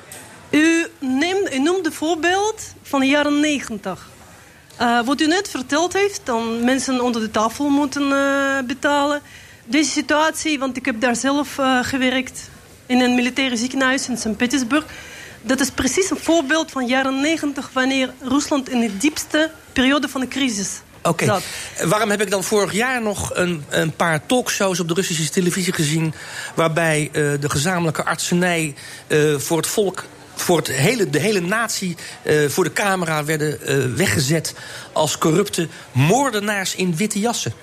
[0.50, 4.10] U, neemt, u noemt een voorbeeld van de jaren 90.
[4.78, 9.22] Eh, wat u net verteld heeft, dan mensen onder de tafel moeten eh, betalen.
[9.66, 12.50] Deze situatie, want ik heb daar zelf eh, gewerkt
[12.86, 14.86] in een militaire ziekenhuis in Sint-Petersburg.
[15.42, 20.22] Dat is precies een voorbeeld van jaren 90, wanneer Rusland in de diepste periode van
[20.22, 21.42] de crisis Oké.
[21.84, 25.74] Waarom heb ik dan vorig jaar nog een, een paar talkshows op de Russische televisie
[25.74, 26.14] gezien...
[26.56, 28.76] waarbij eh, de gezamenlijke artsenij
[29.08, 30.04] eh, voor het volk...
[30.36, 33.60] Voor het hele, de hele natie eh, voor de camera werden
[33.96, 34.54] weggezet
[34.92, 37.54] als corrupte moordenaars in witte jassen.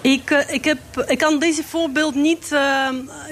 [0.00, 2.48] Ik, ik, heb, ik kan deze voorbeeld niet,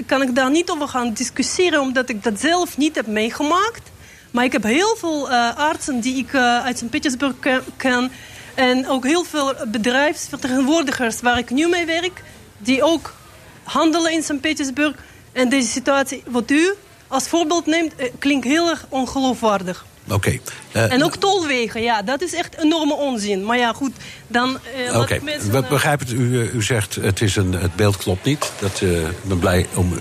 [0.06, 3.90] kan ik daar niet over gaan discussiëren, omdat ik dat zelf niet heb meegemaakt.
[4.30, 7.34] Maar ik heb heel veel artsen die ik uit Sint-Petersburg
[7.76, 8.10] ken.
[8.54, 12.22] En ook heel veel bedrijfsvertegenwoordigers waar ik nu mee werk,
[12.58, 13.12] die ook
[13.62, 14.94] handelen in Sint-Petersburg.
[15.32, 16.74] En deze situatie, wat u
[17.08, 19.84] als voorbeeld neemt, eh, klinkt heel erg ongeloofwaardig.
[20.08, 20.38] Oké.
[20.72, 23.44] Eh, En ook tolwegen, ja, dat is echt enorme onzin.
[23.44, 23.92] Maar ja, goed,
[24.26, 25.52] dan eh, laat Oké, ik mensen...
[25.52, 26.16] we begrijpen het.
[26.16, 28.52] U, u zegt het, is een, het beeld klopt niet.
[28.60, 29.98] Dat, eh, ik ben blij om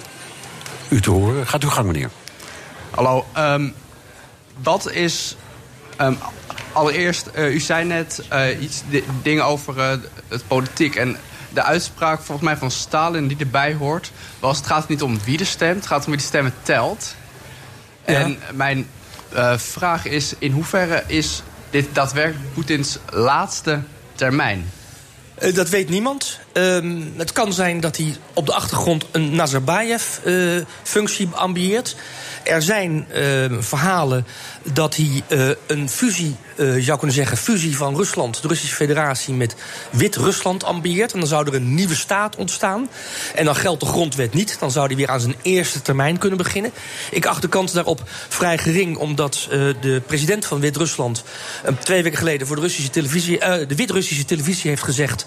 [0.90, 1.48] u te horen.
[1.48, 2.10] Gaat uw gang, meneer.
[2.90, 3.70] Hallo, ehm,
[4.64, 5.36] wat is
[6.02, 6.14] Ehm,
[6.74, 8.84] allereerst, uh, u zei net uh, iets
[9.22, 9.92] dingen over uh,
[10.28, 10.96] het politiek.
[10.96, 11.18] En
[11.50, 14.12] de uitspraak volgens mij van Stalin die erbij hoort...
[14.40, 17.16] was het gaat niet om wie er stemt, het gaat om wie de stemmen telt.
[18.06, 18.14] Ja.
[18.14, 18.88] En mijn
[19.56, 23.82] vraag is, in hoeverre is dit daadwerkelijk Poetins laatste
[24.16, 24.72] termijn?
[25.42, 26.40] Uh, dat weet niemand.
[26.54, 26.80] Uh,
[27.18, 31.96] het kan zijn dat hij op de achtergrond een Nazarbayev-functie ambieert.
[32.44, 34.26] Er zijn uh, verhalen
[34.64, 38.76] dat hij uh, een fusie, uh, je zou kunnen zeggen, fusie van Rusland, de Russische
[38.76, 39.56] Federatie, met
[39.90, 41.14] Wit-Rusland ambieert.
[41.14, 42.90] En dan zou er een nieuwe staat ontstaan.
[43.36, 44.60] En dan geldt de grondwet niet.
[44.60, 46.72] Dan zou hij weer aan zijn eerste termijn kunnen beginnen.
[47.12, 49.48] Ik acht de kans daarop vrij gering, omdat
[49.82, 51.24] de president van Wit-Rusland
[51.80, 55.26] twee weken geleden voor de Russische televisie, de Wit-Russische televisie heeft gezegd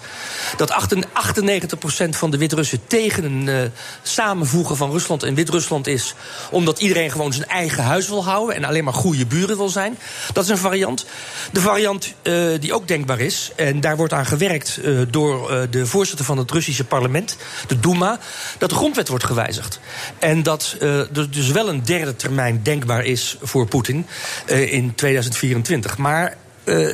[0.57, 3.71] dat 98% van de Wit-Russen tegen een
[4.01, 6.13] samenvoegen van Rusland en Wit-Rusland is,
[6.51, 9.97] omdat iedereen gewoon zijn eigen huis wil houden en alleen maar goede buren wil zijn.
[10.33, 11.05] Dat is een variant.
[11.51, 15.61] De variant uh, die ook denkbaar is, en daar wordt aan gewerkt uh, door uh,
[15.69, 18.19] de voorzitter van het Russische parlement, de Duma,
[18.57, 19.79] dat de grondwet wordt gewijzigd.
[20.19, 24.05] En dat er dus wel een derde termijn denkbaar is voor Poetin
[24.47, 25.97] in 2024.
[25.97, 26.37] Maar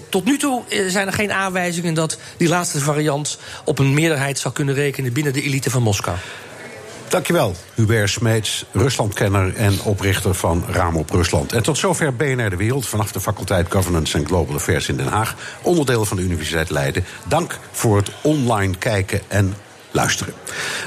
[0.10, 4.54] tot nu toe zijn er geen aanwijzingen dat die laatste variant op een meerderheid zou
[4.54, 6.18] kunnen rekenen binnen de elite van Moskou.
[7.12, 11.54] Dankjewel, Hubert Smeets, Ruslandkenner en oprichter van Raam op Rusland.
[11.54, 15.08] En tot zover BNR De Wereld vanaf de faculteit Governance and Global Affairs in Den
[15.08, 17.06] Haag, onderdeel van de Universiteit Leiden.
[17.28, 19.56] Dank voor het online kijken en
[19.92, 20.34] luisteren.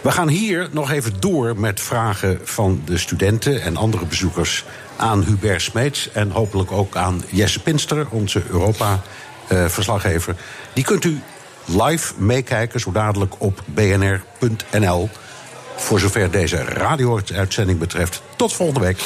[0.03, 4.65] We gaan hier nog even door met vragen van de studenten en andere bezoekers
[4.97, 10.37] aan Hubert Smeets en hopelijk ook aan Jesse Pinster, onze Europa-verslaggever.
[10.73, 11.21] Die kunt u
[11.65, 15.11] live meekijken, zo dadelijk op bnr.nl.
[15.85, 19.05] Voor zover deze radio-uitzending betreft, tot volgende week.